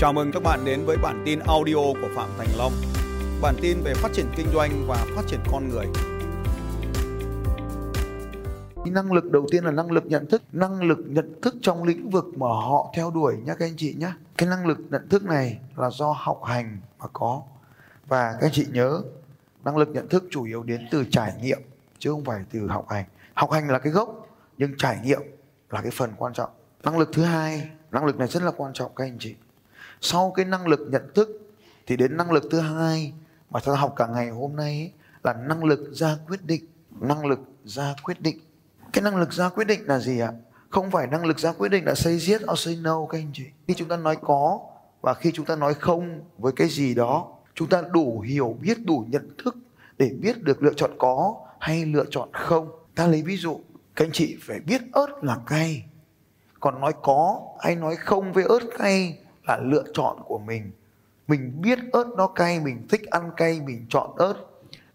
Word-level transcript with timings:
Chào 0.00 0.12
mừng 0.12 0.32
các 0.32 0.42
bạn 0.42 0.64
đến 0.64 0.84
với 0.86 0.96
bản 0.96 1.22
tin 1.26 1.38
audio 1.38 1.74
của 1.74 2.08
Phạm 2.14 2.28
Thành 2.38 2.48
Long. 2.58 2.72
Bản 3.42 3.54
tin 3.62 3.80
về 3.84 3.94
phát 3.94 4.12
triển 4.12 4.26
kinh 4.36 4.46
doanh 4.54 4.84
và 4.86 5.06
phát 5.16 5.22
triển 5.26 5.40
con 5.52 5.68
người. 5.68 5.86
Năng 8.86 9.12
lực 9.12 9.32
đầu 9.32 9.46
tiên 9.50 9.64
là 9.64 9.70
năng 9.70 9.90
lực 9.90 10.06
nhận 10.06 10.26
thức, 10.26 10.42
năng 10.52 10.82
lực 10.82 10.98
nhận 11.06 11.40
thức 11.42 11.54
trong 11.62 11.84
lĩnh 11.84 12.10
vực 12.10 12.24
mà 12.36 12.46
họ 12.46 12.92
theo 12.96 13.10
đuổi 13.10 13.36
nhá 13.44 13.54
các 13.54 13.66
anh 13.66 13.76
chị 13.76 13.94
nhé. 13.98 14.12
Cái 14.38 14.48
năng 14.48 14.66
lực 14.66 14.78
nhận 14.90 15.08
thức 15.08 15.24
này 15.24 15.58
là 15.76 15.90
do 15.90 16.14
học 16.18 16.40
hành 16.44 16.78
mà 16.98 17.06
có. 17.12 17.42
Và 18.06 18.32
các 18.32 18.46
anh 18.46 18.52
chị 18.52 18.66
nhớ, 18.72 19.02
năng 19.64 19.76
lực 19.76 19.88
nhận 19.88 20.08
thức 20.08 20.24
chủ 20.30 20.44
yếu 20.44 20.62
đến 20.62 20.88
từ 20.90 21.04
trải 21.10 21.32
nghiệm 21.42 21.60
chứ 21.98 22.10
không 22.10 22.24
phải 22.24 22.44
từ 22.52 22.66
học 22.68 22.86
hành. 22.88 23.04
Học 23.34 23.50
hành 23.50 23.70
là 23.70 23.78
cái 23.78 23.92
gốc, 23.92 24.28
nhưng 24.58 24.76
trải 24.78 24.98
nghiệm 25.04 25.20
là 25.70 25.82
cái 25.82 25.90
phần 25.90 26.10
quan 26.16 26.32
trọng. 26.32 26.50
Năng 26.84 26.98
lực 26.98 27.10
thứ 27.12 27.22
hai, 27.22 27.68
năng 27.90 28.04
lực 28.04 28.18
này 28.18 28.28
rất 28.28 28.42
là 28.42 28.50
quan 28.56 28.72
trọng 28.72 28.92
các 28.96 29.04
anh 29.04 29.16
chị 29.18 29.34
sau 30.00 30.32
cái 30.36 30.44
năng 30.44 30.66
lực 30.66 30.80
nhận 30.90 31.02
thức 31.14 31.28
thì 31.86 31.96
đến 31.96 32.16
năng 32.16 32.32
lực 32.32 32.44
thứ 32.50 32.60
hai 32.60 33.12
mà 33.50 33.60
chúng 33.60 33.74
ta 33.74 33.80
học 33.80 33.94
cả 33.96 34.06
ngày 34.06 34.30
hôm 34.30 34.56
nay 34.56 34.66
ấy, 34.66 34.92
là 35.22 35.32
năng 35.32 35.64
lực 35.64 35.90
ra 35.92 36.16
quyết 36.28 36.44
định. 36.44 36.64
Năng 37.00 37.26
lực 37.26 37.40
ra 37.64 37.94
quyết 38.02 38.20
định. 38.20 38.38
Cái 38.92 39.02
năng 39.02 39.16
lực 39.16 39.32
ra 39.32 39.48
quyết 39.48 39.66
định 39.66 39.80
là 39.86 39.98
gì 39.98 40.20
ạ? 40.20 40.32
Không 40.70 40.90
phải 40.90 41.06
năng 41.06 41.24
lực 41.24 41.38
ra 41.38 41.52
quyết 41.52 41.68
định 41.68 41.84
là 41.84 41.94
say 41.94 42.12
yes 42.12 42.42
or 42.52 42.58
say 42.58 42.76
no 42.76 43.06
các 43.06 43.18
anh 43.18 43.30
chị. 43.32 43.44
Khi 43.68 43.74
chúng 43.74 43.88
ta 43.88 43.96
nói 43.96 44.16
có 44.22 44.60
và 45.02 45.14
khi 45.14 45.32
chúng 45.34 45.46
ta 45.46 45.56
nói 45.56 45.74
không 45.74 46.20
với 46.38 46.52
cái 46.56 46.68
gì 46.68 46.94
đó 46.94 47.28
chúng 47.54 47.68
ta 47.68 47.82
đủ 47.92 48.20
hiểu 48.20 48.56
biết 48.60 48.78
đủ 48.84 49.04
nhận 49.08 49.36
thức 49.44 49.56
để 49.98 50.10
biết 50.20 50.42
được 50.42 50.62
lựa 50.62 50.72
chọn 50.76 50.90
có 50.98 51.34
hay 51.60 51.84
lựa 51.84 52.04
chọn 52.10 52.28
không. 52.32 52.68
Ta 52.94 53.06
lấy 53.06 53.22
ví 53.22 53.36
dụ 53.36 53.60
các 53.96 54.04
anh 54.04 54.12
chị 54.12 54.36
phải 54.40 54.60
biết 54.60 54.82
ớt 54.92 55.08
là 55.22 55.36
cay. 55.46 55.84
Còn 56.60 56.80
nói 56.80 56.92
có 57.02 57.40
hay 57.60 57.76
nói 57.76 57.96
không 57.96 58.32
với 58.32 58.44
ớt 58.44 58.60
cay 58.78 59.18
là 59.46 59.58
lựa 59.62 59.84
chọn 59.94 60.16
của 60.24 60.38
mình. 60.38 60.70
Mình 61.28 61.60
biết 61.62 61.78
ớt 61.92 62.04
nó 62.16 62.26
cay, 62.26 62.60
mình 62.60 62.86
thích 62.88 63.10
ăn 63.10 63.30
cay, 63.36 63.60
mình 63.60 63.86
chọn 63.88 64.10
ớt. 64.16 64.34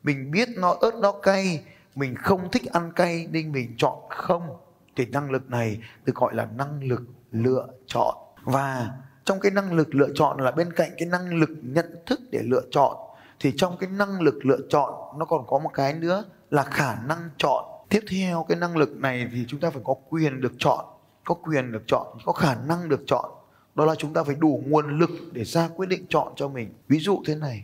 Mình 0.03 0.31
biết 0.31 0.49
nó 0.57 0.75
ớt 0.81 0.95
nó 0.95 1.11
cay, 1.11 1.63
mình 1.95 2.15
không 2.15 2.51
thích 2.51 2.65
ăn 2.71 2.91
cay 2.91 3.27
nên 3.31 3.51
mình 3.51 3.75
chọn 3.77 3.99
không. 4.09 4.57
Thì 4.95 5.05
năng 5.05 5.31
lực 5.31 5.49
này 5.49 5.81
được 6.05 6.15
gọi 6.15 6.35
là 6.35 6.47
năng 6.57 6.83
lực 6.83 7.01
lựa 7.31 7.67
chọn. 7.87 8.15
Và 8.43 8.91
trong 9.23 9.39
cái 9.39 9.51
năng 9.51 9.73
lực 9.73 9.95
lựa 9.95 10.09
chọn 10.15 10.39
là 10.39 10.51
bên 10.51 10.73
cạnh 10.73 10.89
cái 10.97 11.07
năng 11.07 11.35
lực 11.35 11.49
nhận 11.61 11.95
thức 12.05 12.19
để 12.31 12.41
lựa 12.43 12.63
chọn, 12.71 12.95
thì 13.39 13.53
trong 13.57 13.77
cái 13.77 13.89
năng 13.89 14.21
lực 14.21 14.45
lựa 14.45 14.59
chọn 14.69 15.19
nó 15.19 15.25
còn 15.25 15.47
có 15.47 15.59
một 15.59 15.69
cái 15.73 15.93
nữa 15.93 16.23
là 16.49 16.63
khả 16.63 16.95
năng 16.95 17.29
chọn. 17.37 17.65
Tiếp 17.89 18.03
theo 18.09 18.45
cái 18.49 18.57
năng 18.57 18.77
lực 18.77 18.97
này 18.97 19.27
thì 19.31 19.45
chúng 19.47 19.59
ta 19.59 19.69
phải 19.69 19.81
có 19.85 19.93
quyền 20.09 20.41
được 20.41 20.53
chọn, 20.57 20.85
có 21.23 21.35
quyền 21.35 21.71
được 21.71 21.83
chọn, 21.87 22.07
có 22.25 22.33
khả 22.33 22.55
năng 22.55 22.89
được 22.89 23.01
chọn 23.07 23.31
đó 23.75 23.85
là 23.85 23.95
chúng 23.95 24.13
ta 24.13 24.23
phải 24.23 24.35
đủ 24.35 24.63
nguồn 24.67 24.99
lực 24.99 25.09
để 25.31 25.43
ra 25.43 25.69
quyết 25.75 25.89
định 25.89 26.05
chọn 26.09 26.33
cho 26.35 26.47
mình. 26.47 26.73
Ví 26.87 26.99
dụ 26.99 27.21
thế 27.25 27.35
này, 27.35 27.63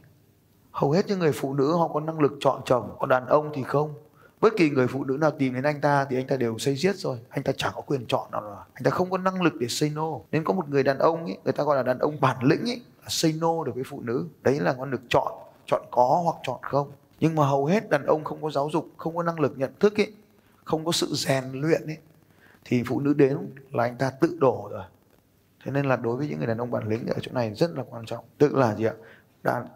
hầu 0.71 0.91
hết 0.91 1.07
những 1.07 1.19
người 1.19 1.31
phụ 1.31 1.53
nữ 1.53 1.71
họ 1.77 1.87
có 1.87 1.99
năng 1.99 2.19
lực 2.19 2.31
chọn 2.39 2.61
chồng 2.65 2.95
còn 2.99 3.09
đàn 3.09 3.25
ông 3.25 3.51
thì 3.53 3.63
không. 3.63 3.93
Bất 4.41 4.53
kỳ 4.57 4.69
người 4.69 4.87
phụ 4.87 5.03
nữ 5.03 5.17
nào 5.21 5.31
tìm 5.31 5.53
đến 5.53 5.63
anh 5.63 5.81
ta 5.81 6.05
thì 6.09 6.15
anh 6.15 6.27
ta 6.27 6.37
đều 6.37 6.57
xây 6.57 6.75
giết 6.75 6.95
rồi. 6.95 7.17
Anh 7.29 7.43
ta 7.43 7.51
chẳng 7.57 7.71
có 7.75 7.81
quyền 7.81 8.05
chọn 8.07 8.31
nào 8.31 8.41
rồi. 8.41 8.55
Anh 8.73 8.83
ta 8.83 8.91
không 8.91 9.09
có 9.09 9.17
năng 9.17 9.41
lực 9.41 9.53
để 9.59 9.67
say 9.67 9.89
no. 9.89 10.19
Nên 10.31 10.43
có 10.43 10.53
một 10.53 10.69
người 10.69 10.83
đàn 10.83 10.97
ông 10.97 11.25
ấy 11.25 11.37
người 11.43 11.53
ta 11.53 11.63
gọi 11.63 11.75
là 11.75 11.83
đàn 11.83 11.99
ông 11.99 12.21
bản 12.21 12.37
lĩnh 12.43 12.69
ấy 12.69 12.81
là 13.01 13.07
say 13.09 13.33
no 13.41 13.63
được 13.63 13.71
với 13.75 13.83
phụ 13.83 14.01
nữ. 14.01 14.27
Đấy 14.41 14.59
là 14.59 14.73
con 14.73 14.91
được 14.91 15.01
chọn 15.09 15.33
chọn 15.65 15.81
có 15.91 16.21
hoặc 16.23 16.35
chọn 16.43 16.59
không. 16.61 16.91
Nhưng 17.19 17.35
mà 17.35 17.45
hầu 17.45 17.65
hết 17.65 17.89
đàn 17.89 18.05
ông 18.05 18.23
không 18.23 18.41
có 18.41 18.49
giáo 18.49 18.69
dục, 18.73 18.87
không 18.97 19.15
có 19.15 19.23
năng 19.23 19.39
lực 19.39 19.57
nhận 19.57 19.71
thức 19.79 19.99
ấy 19.99 20.13
không 20.63 20.85
có 20.85 20.91
sự 20.91 21.07
rèn 21.11 21.43
luyện 21.53 21.85
ấy 21.85 21.97
thì 22.65 22.83
phụ 22.87 22.99
nữ 22.99 23.13
đến 23.13 23.37
là 23.71 23.83
anh 23.83 23.97
ta 23.97 24.09
tự 24.09 24.37
đổ 24.39 24.69
rồi 24.71 24.83
thế 25.63 25.71
nên 25.71 25.85
là 25.85 25.95
đối 25.95 26.17
với 26.17 26.27
những 26.27 26.37
người 26.37 26.47
đàn 26.47 26.57
ông 26.57 26.71
bản 26.71 26.87
lĩnh 26.87 27.07
ở 27.07 27.19
chỗ 27.21 27.31
này 27.33 27.53
rất 27.53 27.71
là 27.71 27.83
quan 27.89 28.05
trọng. 28.05 28.25
Tức 28.37 28.53
là 28.53 28.75
gì 28.75 28.85
ạ? 28.85 28.93
Đàn 29.43 29.67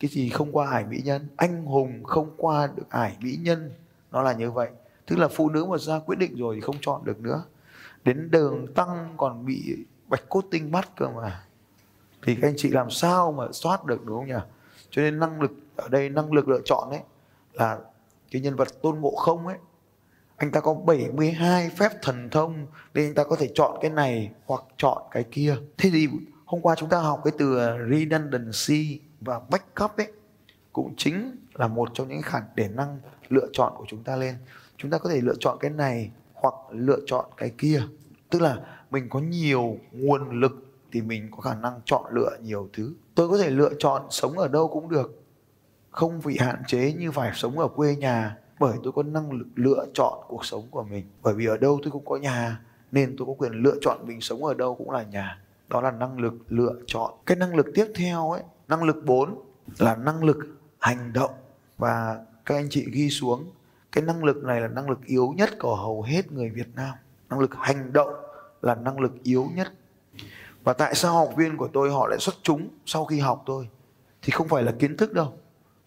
cái 0.00 0.10
gì 0.10 0.30
không 0.30 0.52
qua 0.52 0.70
ải 0.70 0.84
mỹ 0.84 1.00
nhân, 1.04 1.28
anh 1.36 1.64
hùng 1.64 2.04
không 2.04 2.30
qua 2.36 2.68
được 2.76 2.90
ải 2.90 3.16
mỹ 3.20 3.38
nhân, 3.40 3.70
nó 4.10 4.22
là 4.22 4.32
như 4.32 4.50
vậy. 4.50 4.70
Tức 5.06 5.16
là 5.18 5.28
phụ 5.28 5.50
nữ 5.50 5.64
mà 5.64 5.78
ra 5.78 5.98
quyết 5.98 6.18
định 6.18 6.36
rồi 6.36 6.54
thì 6.54 6.60
không 6.60 6.76
chọn 6.80 7.04
được 7.04 7.20
nữa. 7.20 7.42
Đến 8.04 8.30
đường 8.30 8.74
tăng 8.74 9.14
còn 9.16 9.46
bị 9.46 9.76
bạch 10.06 10.28
cốt 10.28 10.44
tinh 10.50 10.72
bắt 10.72 10.88
cơ 10.96 11.08
mà. 11.08 11.42
Thì 12.22 12.34
các 12.34 12.48
anh 12.48 12.54
chị 12.56 12.70
làm 12.70 12.90
sao 12.90 13.32
mà 13.32 13.44
soát 13.52 13.84
được, 13.84 14.04
đúng 14.04 14.16
không 14.16 14.26
nhỉ? 14.26 14.44
Cho 14.90 15.02
nên 15.02 15.18
năng 15.20 15.40
lực, 15.40 15.52
ở 15.76 15.88
đây 15.88 16.08
năng 16.08 16.32
lực 16.32 16.48
lựa 16.48 16.60
chọn 16.64 16.90
ấy, 16.90 17.00
là 17.52 17.78
cái 18.30 18.42
nhân 18.42 18.56
vật 18.56 18.68
tôn 18.82 19.00
ngộ 19.00 19.10
không 19.16 19.46
ấy 19.46 19.56
anh 20.36 20.50
ta 20.50 20.60
có 20.60 20.74
72 20.74 21.70
phép 21.70 21.92
thần 22.02 22.30
thông 22.30 22.66
nên 22.94 23.08
anh 23.08 23.14
ta 23.14 23.24
có 23.24 23.36
thể 23.36 23.50
chọn 23.54 23.78
cái 23.80 23.90
này 23.90 24.30
hoặc 24.46 24.62
chọn 24.76 25.02
cái 25.10 25.24
kia. 25.30 25.56
Thế 25.78 25.90
thì 25.92 26.08
hôm 26.44 26.60
qua 26.60 26.74
chúng 26.74 26.88
ta 26.88 26.98
học 26.98 27.20
cái 27.24 27.32
từ 27.38 27.58
redundancy 27.90 29.00
và 29.20 29.40
backup 29.50 29.96
ấy, 29.96 30.12
cũng 30.72 30.94
chính 30.96 31.36
là 31.54 31.68
một 31.68 31.88
trong 31.94 32.08
những 32.08 32.22
khả 32.22 32.40
để 32.54 32.68
năng 32.68 32.98
lựa 33.28 33.46
chọn 33.52 33.72
của 33.76 33.84
chúng 33.88 34.02
ta 34.04 34.16
lên. 34.16 34.34
Chúng 34.76 34.90
ta 34.90 34.98
có 34.98 35.10
thể 35.10 35.20
lựa 35.20 35.34
chọn 35.40 35.58
cái 35.60 35.70
này 35.70 36.10
hoặc 36.34 36.54
lựa 36.70 36.98
chọn 37.06 37.24
cái 37.36 37.52
kia. 37.58 37.82
Tức 38.30 38.42
là 38.42 38.58
mình 38.90 39.08
có 39.08 39.20
nhiều 39.20 39.78
nguồn 39.92 40.40
lực 40.40 40.52
thì 40.92 41.02
mình 41.02 41.28
có 41.30 41.40
khả 41.40 41.54
năng 41.54 41.80
chọn 41.84 42.04
lựa 42.10 42.36
nhiều 42.42 42.68
thứ. 42.72 42.94
Tôi 43.14 43.28
có 43.28 43.38
thể 43.38 43.50
lựa 43.50 43.70
chọn 43.78 44.02
sống 44.10 44.38
ở 44.38 44.48
đâu 44.48 44.68
cũng 44.68 44.88
được, 44.88 45.22
không 45.90 46.20
bị 46.24 46.36
hạn 46.40 46.62
chế 46.66 46.92
như 46.92 47.12
phải 47.12 47.30
sống 47.34 47.58
ở 47.58 47.68
quê 47.68 47.96
nhà 47.96 48.36
bởi 48.58 48.78
tôi 48.82 48.92
có 48.92 49.02
năng 49.02 49.32
lực 49.32 49.46
lựa 49.54 49.86
chọn 49.94 50.18
cuộc 50.28 50.44
sống 50.44 50.66
của 50.70 50.82
mình. 50.82 51.06
Bởi 51.22 51.34
vì 51.34 51.46
ở 51.46 51.56
đâu 51.56 51.80
tôi 51.82 51.90
cũng 51.90 52.04
có 52.04 52.16
nhà, 52.16 52.60
nên 52.92 53.14
tôi 53.18 53.26
có 53.26 53.32
quyền 53.38 53.52
lựa 53.52 53.74
chọn 53.80 53.98
mình 54.06 54.20
sống 54.20 54.44
ở 54.44 54.54
đâu 54.54 54.74
cũng 54.74 54.90
là 54.90 55.02
nhà. 55.02 55.42
Đó 55.68 55.80
là 55.80 55.90
năng 55.90 56.18
lực 56.18 56.34
lựa 56.48 56.74
chọn. 56.86 57.12
Cái 57.26 57.36
năng 57.36 57.56
lực 57.56 57.66
tiếp 57.74 57.86
theo 57.94 58.30
ấy, 58.30 58.42
năng 58.68 58.84
lực 58.84 59.04
4 59.04 59.42
là 59.78 59.96
năng 59.96 60.24
lực 60.24 60.38
hành 60.78 61.12
động. 61.12 61.30
Và 61.78 62.24
các 62.44 62.54
anh 62.54 62.66
chị 62.70 62.86
ghi 62.92 63.10
xuống, 63.10 63.44
cái 63.92 64.04
năng 64.04 64.24
lực 64.24 64.36
này 64.36 64.60
là 64.60 64.68
năng 64.68 64.90
lực 64.90 65.04
yếu 65.04 65.34
nhất 65.36 65.50
của 65.58 65.76
hầu 65.76 66.02
hết 66.02 66.32
người 66.32 66.50
Việt 66.50 66.68
Nam. 66.74 66.94
Năng 67.30 67.38
lực 67.38 67.50
hành 67.54 67.92
động 67.92 68.14
là 68.62 68.74
năng 68.74 69.00
lực 69.00 69.12
yếu 69.22 69.46
nhất. 69.54 69.72
Và 70.64 70.72
tại 70.72 70.94
sao 70.94 71.14
học 71.14 71.30
viên 71.36 71.56
của 71.56 71.68
tôi 71.72 71.90
họ 71.90 72.06
lại 72.06 72.18
xuất 72.18 72.34
chúng 72.42 72.68
sau 72.86 73.04
khi 73.04 73.18
học 73.18 73.42
tôi? 73.46 73.68
Thì 74.22 74.30
không 74.30 74.48
phải 74.48 74.62
là 74.62 74.72
kiến 74.78 74.96
thức 74.96 75.12
đâu 75.12 75.32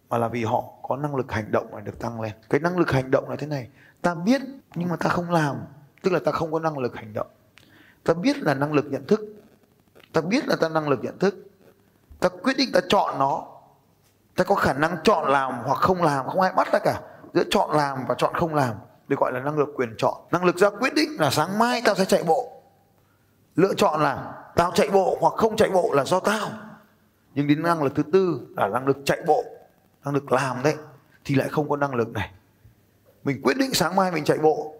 mà 0.09 0.17
là 0.17 0.27
vì 0.27 0.43
họ 0.43 0.63
có 0.83 0.97
năng 0.97 1.15
lực 1.15 1.31
hành 1.31 1.51
động 1.51 1.71
này 1.71 1.81
được 1.81 1.99
tăng 1.99 2.21
lên. 2.21 2.31
Cái 2.49 2.59
năng 2.59 2.77
lực 2.77 2.91
hành 2.91 3.11
động 3.11 3.29
là 3.29 3.35
thế 3.35 3.47
này. 3.47 3.69
Ta 4.01 4.15
biết, 4.15 4.41
nhưng 4.75 4.89
mà 4.89 4.95
ta 4.95 5.09
không 5.09 5.31
làm. 5.31 5.55
Tức 6.03 6.11
là 6.11 6.19
ta 6.25 6.31
không 6.31 6.51
có 6.51 6.59
năng 6.59 6.77
lực 6.77 6.95
hành 6.95 7.13
động. 7.13 7.27
Ta 8.03 8.13
biết 8.13 8.37
là 8.37 8.53
năng 8.53 8.73
lực 8.73 8.85
nhận 8.85 9.07
thức. 9.07 9.19
Ta 10.13 10.21
biết 10.21 10.47
là 10.47 10.55
ta 10.55 10.69
năng 10.69 10.89
lực 10.89 10.99
nhận 11.03 11.19
thức. 11.19 11.35
Ta 12.19 12.29
quyết 12.29 12.57
định 12.57 12.69
ta 12.73 12.79
chọn 12.89 13.19
nó. 13.19 13.45
Ta 14.35 14.43
có 14.43 14.55
khả 14.55 14.73
năng 14.73 14.97
chọn 15.03 15.31
làm 15.31 15.53
hoặc 15.65 15.77
không 15.77 16.03
làm. 16.03 16.27
Không 16.27 16.41
ai 16.41 16.53
bắt 16.53 16.67
ta 16.71 16.79
cả. 16.79 17.01
Giữa 17.33 17.43
chọn 17.49 17.71
làm 17.71 18.05
và 18.07 18.15
chọn 18.17 18.33
không 18.33 18.55
làm, 18.55 18.75
được 19.07 19.19
gọi 19.19 19.31
là 19.31 19.39
năng 19.39 19.57
lực 19.57 19.69
quyền 19.75 19.95
chọn. 19.97 20.13
Năng 20.31 20.45
lực 20.45 20.57
ra 20.57 20.69
quyết 20.69 20.93
định 20.93 21.09
là 21.19 21.29
sáng 21.29 21.59
mai 21.59 21.81
tao 21.85 21.95
sẽ 21.95 22.05
chạy 22.05 22.23
bộ. 22.23 22.61
Lựa 23.55 23.73
chọn 23.73 24.01
là 24.01 24.33
tao 24.55 24.71
chạy 24.71 24.89
bộ 24.89 25.17
hoặc 25.21 25.33
không 25.37 25.55
chạy 25.55 25.69
bộ 25.69 25.93
là 25.93 26.05
do 26.05 26.19
tao. 26.19 26.49
Nhưng 27.35 27.47
đến 27.47 27.63
năng 27.63 27.83
lực 27.83 27.95
thứ 27.95 28.03
tư 28.13 28.39
là 28.57 28.67
năng 28.67 28.87
lực 28.87 28.97
chạy 29.05 29.21
bộ 29.27 29.43
năng 30.05 30.13
lực 30.13 30.31
làm 30.31 30.63
đấy, 30.63 30.75
thì 31.25 31.35
lại 31.35 31.49
không 31.49 31.69
có 31.69 31.77
năng 31.77 31.95
lực 31.95 32.09
này. 32.09 32.31
Mình 33.23 33.41
quyết 33.41 33.57
định 33.57 33.73
sáng 33.73 33.95
mai 33.95 34.11
mình 34.11 34.23
chạy 34.23 34.37
bộ. 34.37 34.73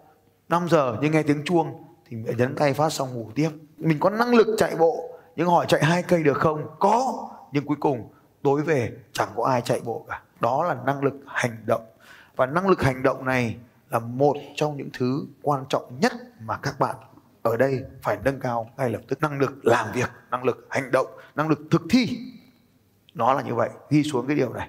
5 0.48 0.68
giờ 0.68 0.96
nhưng 1.00 1.12
nghe 1.12 1.22
tiếng 1.22 1.44
chuông, 1.44 1.84
thì 2.06 2.16
mình 2.16 2.36
nhấn 2.36 2.54
tay 2.54 2.74
phát 2.74 2.92
xong 2.92 3.14
ngủ 3.14 3.30
tiếp. 3.34 3.50
Mình 3.76 3.98
có 4.00 4.10
năng 4.10 4.34
lực 4.34 4.46
chạy 4.58 4.76
bộ, 4.76 5.18
nhưng 5.36 5.48
hỏi 5.48 5.66
chạy 5.68 5.84
hai 5.84 6.02
cây 6.02 6.22
được 6.22 6.38
không? 6.38 6.66
Có, 6.78 7.28
nhưng 7.52 7.66
cuối 7.66 7.76
cùng 7.80 8.12
tối 8.42 8.62
về 8.62 8.92
chẳng 9.12 9.28
có 9.36 9.44
ai 9.44 9.62
chạy 9.62 9.80
bộ 9.84 10.04
cả. 10.08 10.22
Đó 10.40 10.64
là 10.64 10.76
năng 10.86 11.04
lực 11.04 11.14
hành 11.26 11.56
động. 11.66 11.86
Và 12.36 12.46
năng 12.46 12.68
lực 12.68 12.82
hành 12.82 13.02
động 13.02 13.24
này 13.24 13.56
là 13.90 13.98
một 13.98 14.36
trong 14.56 14.76
những 14.76 14.88
thứ 14.92 15.26
quan 15.42 15.64
trọng 15.68 16.00
nhất 16.00 16.12
mà 16.40 16.56
các 16.56 16.78
bạn 16.78 16.96
ở 17.42 17.56
đây 17.56 17.82
phải 18.02 18.18
nâng 18.24 18.40
cao 18.40 18.70
ngay 18.76 18.90
lập 18.90 19.00
tức. 19.08 19.20
Năng 19.20 19.38
lực 19.38 19.66
làm 19.66 19.92
việc, 19.92 20.10
năng 20.30 20.44
lực 20.44 20.66
hành 20.70 20.90
động, 20.90 21.06
năng 21.34 21.48
lực 21.48 21.58
thực 21.70 21.82
thi, 21.90 22.18
nó 23.14 23.34
là 23.34 23.42
như 23.42 23.54
vậy. 23.54 23.70
Ghi 23.90 24.02
xuống 24.02 24.26
cái 24.26 24.36
điều 24.36 24.52
này 24.52 24.68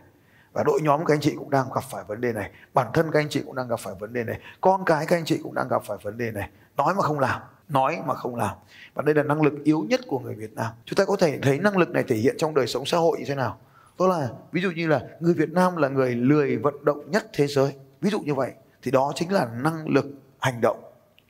và 0.53 0.63
đội 0.63 0.79
nhóm 0.81 1.05
các 1.05 1.13
anh 1.13 1.19
chị 1.19 1.35
cũng 1.37 1.49
đang 1.49 1.65
gặp 1.75 1.83
phải 1.91 2.03
vấn 2.07 2.21
đề 2.21 2.33
này. 2.33 2.51
Bản 2.73 2.87
thân 2.93 3.11
các 3.11 3.19
anh 3.19 3.29
chị 3.29 3.41
cũng 3.45 3.55
đang 3.55 3.67
gặp 3.67 3.79
phải 3.79 3.93
vấn 3.99 4.13
đề 4.13 4.23
này. 4.23 4.39
Con 4.61 4.85
cái 4.85 5.05
các 5.05 5.15
anh 5.15 5.25
chị 5.25 5.39
cũng 5.43 5.53
đang 5.53 5.67
gặp 5.67 5.83
phải 5.85 5.97
vấn 6.03 6.17
đề 6.17 6.31
này. 6.31 6.49
Nói 6.77 6.93
mà 6.95 7.01
không 7.01 7.19
làm. 7.19 7.41
Nói 7.69 7.99
mà 8.05 8.13
không 8.13 8.35
làm. 8.35 8.55
Và 8.93 9.03
đây 9.03 9.15
là 9.15 9.23
năng 9.23 9.41
lực 9.41 9.53
yếu 9.63 9.85
nhất 9.89 10.01
của 10.07 10.19
người 10.19 10.35
Việt 10.35 10.53
Nam. 10.53 10.71
Chúng 10.85 10.95
ta 10.95 11.05
có 11.05 11.15
thể 11.15 11.39
thấy 11.41 11.59
năng 11.59 11.77
lực 11.77 11.89
này 11.89 12.03
thể 12.07 12.15
hiện 12.15 12.35
trong 12.37 12.53
đời 12.53 12.67
sống 12.67 12.85
xã 12.85 12.97
hội 12.97 13.19
như 13.19 13.25
thế 13.27 13.35
nào. 13.35 13.57
Đó 13.99 14.07
là, 14.07 14.29
ví 14.51 14.61
dụ 14.61 14.71
như 14.71 14.87
là 14.87 15.01
người 15.19 15.33
Việt 15.33 15.49
Nam 15.51 15.75
là 15.75 15.87
người 15.87 16.15
lười 16.15 16.57
vận 16.57 16.85
động 16.85 17.11
nhất 17.11 17.25
thế 17.33 17.47
giới. 17.47 17.75
Ví 18.01 18.09
dụ 18.09 18.19
như 18.19 18.35
vậy, 18.35 18.51
thì 18.81 18.91
đó 18.91 19.11
chính 19.15 19.31
là 19.31 19.47
năng 19.63 19.87
lực 19.87 20.05
hành 20.39 20.61
động. 20.61 20.83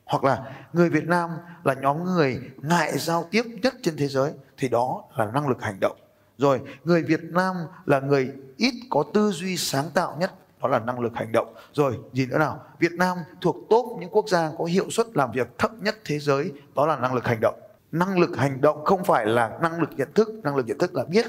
Hoặc 0.06 0.24
là 0.24 0.56
người 0.74 0.89
Việt 0.89 1.07
Nam 1.07 1.29
là 1.63 1.74
nhóm 1.74 2.03
người 2.03 2.39
ngại 2.57 2.97
giao 2.97 3.27
tiếp 3.31 3.44
nhất 3.62 3.74
trên 3.83 3.97
thế 3.97 4.07
giới, 4.07 4.31
thì 4.57 4.69
đó 4.69 5.03
là 5.15 5.25
năng 5.25 5.47
lực 5.47 5.62
hành 5.62 5.79
động 5.79 5.97
rồi, 6.37 6.61
người 6.83 7.03
Việt 7.03 7.23
Nam 7.23 7.55
là 7.85 7.99
người 7.99 8.31
ít 8.57 8.73
có 8.89 9.03
tư 9.13 9.31
duy 9.31 9.57
sáng 9.57 9.89
tạo 9.93 10.17
nhất, 10.19 10.33
đó 10.61 10.67
là 10.67 10.79
năng 10.79 10.99
lực 10.99 11.13
hành 11.15 11.31
động. 11.31 11.53
Rồi 11.73 11.97
gì 12.13 12.25
nữa 12.25 12.37
nào, 12.37 12.63
Việt 12.79 12.91
Nam 12.91 13.17
thuộc 13.41 13.55
top 13.69 13.85
những 13.99 14.09
quốc 14.09 14.29
gia 14.29 14.51
có 14.57 14.65
hiệu 14.65 14.89
suất 14.89 15.07
làm 15.17 15.31
việc 15.31 15.47
thấp 15.57 15.71
nhất 15.81 15.95
thế 16.05 16.19
giới, 16.19 16.51
đó 16.75 16.85
là 16.85 16.97
năng 16.97 17.13
lực 17.13 17.25
hành 17.25 17.39
động. 17.41 17.59
Năng 17.91 18.19
lực 18.19 18.37
hành 18.37 18.61
động 18.61 18.85
không 18.85 19.03
phải 19.03 19.25
là 19.25 19.57
năng 19.61 19.79
lực 19.79 19.89
nhận 19.95 20.13
thức, 20.13 20.29
năng 20.43 20.55
lực 20.55 20.65
nhận 20.67 20.77
thức 20.77 20.95
là 20.95 21.03
biết, 21.03 21.25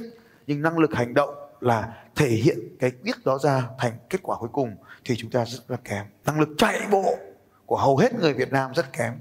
nhưng 0.47 0.63
năng 0.63 0.79
lực 0.79 0.95
hành 0.95 1.15
động 1.15 1.35
là 1.61 2.05
thể 2.15 2.29
hiện 2.29 2.59
cái 2.81 2.93
biết 3.03 3.25
đó 3.25 3.39
ra 3.39 3.69
thành 3.79 3.93
kết 4.11 4.19
quả 4.23 4.37
cuối 4.41 4.49
cùng 4.53 4.77
thì 5.05 5.17
chúng 5.17 5.31
ta 5.31 5.45
rất 5.45 5.61
là 5.69 5.77
kém. 5.85 6.07
Năng 6.25 6.41
lực 6.41 6.49
chạy 6.59 6.81
bộ 6.91 7.15
của 7.67 7.77
hầu 7.77 7.97
hết 7.97 8.15
người 8.21 8.35
Việt 8.35 8.53
Nam 8.53 8.71
rất 8.75 8.93
kém, 8.93 9.13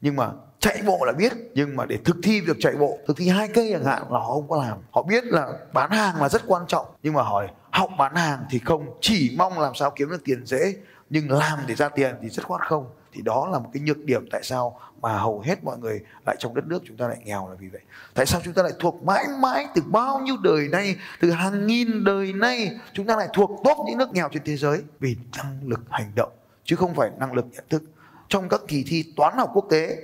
nhưng 0.00 0.16
mà 0.16 0.30
chạy 0.60 0.82
bộ 0.86 1.04
là 1.04 1.12
biết, 1.12 1.32
nhưng 1.54 1.76
mà 1.76 1.86
để 1.86 1.98
thực 2.04 2.16
thi 2.22 2.40
việc 2.40 2.56
chạy 2.60 2.76
bộ, 2.76 2.98
thực 3.06 3.16
thi 3.16 3.28
hai 3.28 3.48
cây 3.48 3.70
chẳng 3.72 3.84
hạn 3.84 4.02
là 4.12 4.18
họ 4.18 4.34
không 4.34 4.48
có 4.48 4.56
làm. 4.56 4.78
Họ 4.90 5.02
biết 5.02 5.24
là 5.24 5.48
bán 5.72 5.90
hàng 5.90 6.22
là 6.22 6.28
rất 6.28 6.42
quan 6.46 6.66
trọng, 6.66 6.86
nhưng 7.02 7.14
mà 7.14 7.22
hỏi 7.22 7.48
học 7.70 7.90
bán 7.98 8.14
hàng 8.14 8.44
thì 8.50 8.58
không, 8.58 8.86
chỉ 9.00 9.34
mong 9.38 9.58
làm 9.58 9.74
sao 9.74 9.90
kiếm 9.90 10.10
được 10.10 10.24
tiền 10.24 10.46
dễ, 10.46 10.74
nhưng 11.10 11.30
làm 11.30 11.58
để 11.66 11.74
ra 11.74 11.88
tiền 11.88 12.14
thì 12.22 12.28
rất 12.28 12.46
khoát 12.46 12.60
không? 12.68 12.90
Thì 13.12 13.22
đó 13.22 13.48
là 13.52 13.58
một 13.58 13.70
cái 13.72 13.82
nhược 13.82 13.98
điểm 13.98 14.28
tại 14.32 14.40
sao 14.44 14.78
mà 15.02 15.18
hầu 15.18 15.40
hết 15.40 15.64
mọi 15.64 15.78
người 15.78 16.00
lại 16.26 16.36
trong 16.38 16.54
đất 16.54 16.66
nước 16.66 16.82
chúng 16.86 16.96
ta 16.96 17.08
lại 17.08 17.18
nghèo 17.24 17.48
là 17.48 17.54
vì 17.58 17.68
vậy. 17.68 17.80
Tại 18.14 18.26
sao 18.26 18.40
chúng 18.44 18.54
ta 18.54 18.62
lại 18.62 18.72
thuộc 18.80 19.02
mãi 19.02 19.24
mãi 19.38 19.66
từ 19.74 19.82
bao 19.86 20.18
nhiêu 20.18 20.36
đời 20.42 20.68
nay, 20.68 20.96
từ 21.20 21.30
hàng 21.30 21.66
nghìn 21.66 22.04
đời 22.04 22.32
nay, 22.32 22.70
chúng 22.92 23.06
ta 23.06 23.16
lại 23.16 23.28
thuộc 23.32 23.50
tốt 23.64 23.84
những 23.86 23.98
nước 23.98 24.12
nghèo 24.12 24.28
trên 24.32 24.42
thế 24.44 24.56
giới? 24.56 24.82
Vì 25.00 25.16
năng 25.36 25.60
lực 25.64 25.80
hành 25.90 26.12
động, 26.14 26.32
chứ 26.64 26.76
không 26.76 26.94
phải 26.94 27.10
năng 27.18 27.32
lực 27.32 27.46
nhận 27.52 27.64
thức. 27.70 27.82
Trong 28.28 28.48
các 28.48 28.60
kỳ 28.68 28.84
thi 28.86 29.12
toán 29.16 29.38
học 29.38 29.50
quốc 29.54 29.64
tế 29.70 29.96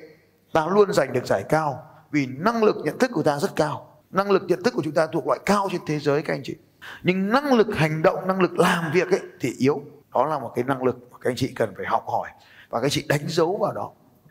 ta 0.52 0.66
luôn 0.66 0.92
giành 0.92 1.12
được 1.12 1.26
giải 1.26 1.44
cao 1.48 1.90
vì 2.10 2.26
năng 2.26 2.64
lực 2.64 2.76
nhận 2.84 2.98
thức 2.98 3.10
của 3.14 3.22
ta 3.22 3.38
rất 3.38 3.56
cao. 3.56 4.02
Năng 4.10 4.30
lực 4.30 4.42
nhận 4.48 4.62
thức 4.62 4.74
của 4.74 4.82
chúng 4.84 4.94
ta 4.94 5.06
thuộc 5.06 5.26
loại 5.26 5.40
cao 5.46 5.68
trên 5.72 5.80
thế 5.86 5.98
giới, 5.98 6.22
các 6.22 6.34
anh 6.34 6.42
chị. 6.44 6.56
Nhưng 7.02 7.28
năng 7.28 7.54
lực 7.54 7.66
hành 7.76 8.02
động, 8.02 8.28
năng 8.28 8.40
lực 8.40 8.58
làm 8.58 8.92
việc 8.92 9.10
ấy 9.10 9.20
thì 9.40 9.54
yếu. 9.58 9.82
Đó 10.14 10.26
là 10.26 10.38
một 10.38 10.52
cái 10.54 10.64
năng 10.64 10.82
lực 10.82 10.96
mà 11.10 11.18
các 11.20 11.30
anh 11.30 11.36
chị 11.36 11.52
cần 11.56 11.74
phải 11.76 11.86
học 11.86 12.04
hỏi 12.06 12.30
và 12.70 12.80
các 12.80 12.84
anh 12.84 12.90
chị 12.90 13.04
đánh 13.08 13.28
dấu 13.28 13.56
vào 13.56 13.72
đó. 13.72 13.90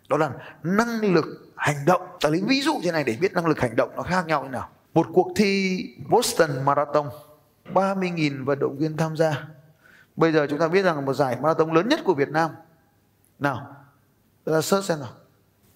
Đó 0.09 0.17
là 0.17 0.31
năng 0.63 1.13
lực 1.13 1.25
hành 1.55 1.85
động. 1.85 2.01
Ta 2.21 2.29
lấy 2.29 2.43
ví 2.47 2.61
dụ 2.61 2.73
thế 2.83 2.91
này 2.91 3.03
để 3.03 3.17
biết 3.21 3.33
năng 3.33 3.45
lực 3.45 3.59
hành 3.59 3.75
động 3.75 3.89
nó 3.95 4.03
khác 4.03 4.27
nhau 4.27 4.43
như 4.43 4.49
nào. 4.49 4.69
Một 4.93 5.07
cuộc 5.13 5.31
thi 5.35 5.79
Boston 6.09 6.49
Marathon 6.65 7.09
30.000 7.73 8.45
vận 8.45 8.59
động 8.59 8.77
viên 8.77 8.97
tham 8.97 9.17
gia. 9.17 9.47
Bây 10.15 10.31
giờ 10.31 10.47
chúng 10.49 10.59
ta 10.59 10.67
biết 10.67 10.81
rằng 10.83 11.05
một 11.05 11.13
giải 11.13 11.37
marathon 11.41 11.73
lớn 11.73 11.87
nhất 11.87 11.99
của 12.05 12.13
Việt 12.13 12.29
Nam. 12.29 12.51
Nào 13.39 13.75
ta 14.45 14.61
search 14.61 14.85
xem 14.85 14.99
nào. 14.99 15.09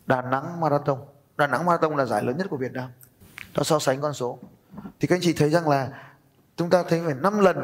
Đà 0.10 0.22
Nẵng 0.22 0.60
Marathon. 0.60 0.98
Đà 1.38 1.48
Nẵng 1.48 1.66
Marathon 1.66 1.96
là 1.96 2.06
giải 2.06 2.24
lớn 2.24 2.38
nhất 2.38 2.48
của 2.50 2.58
Việt 2.58 2.72
Nam. 2.72 2.90
Ta 3.56 3.64
so 3.64 3.80
sánh 3.80 4.02
con 4.02 4.14
số. 4.14 4.40
Thì 5.00 5.08
các 5.08 5.16
anh 5.16 5.22
chị 5.22 5.34
thấy 5.34 5.50
rằng 5.50 5.70
là 5.70 5.90
chúng 6.58 6.70
ta 6.70 6.84
thấy 6.90 7.02
phải 7.06 7.14
5 7.14 7.40
lần 7.40 7.58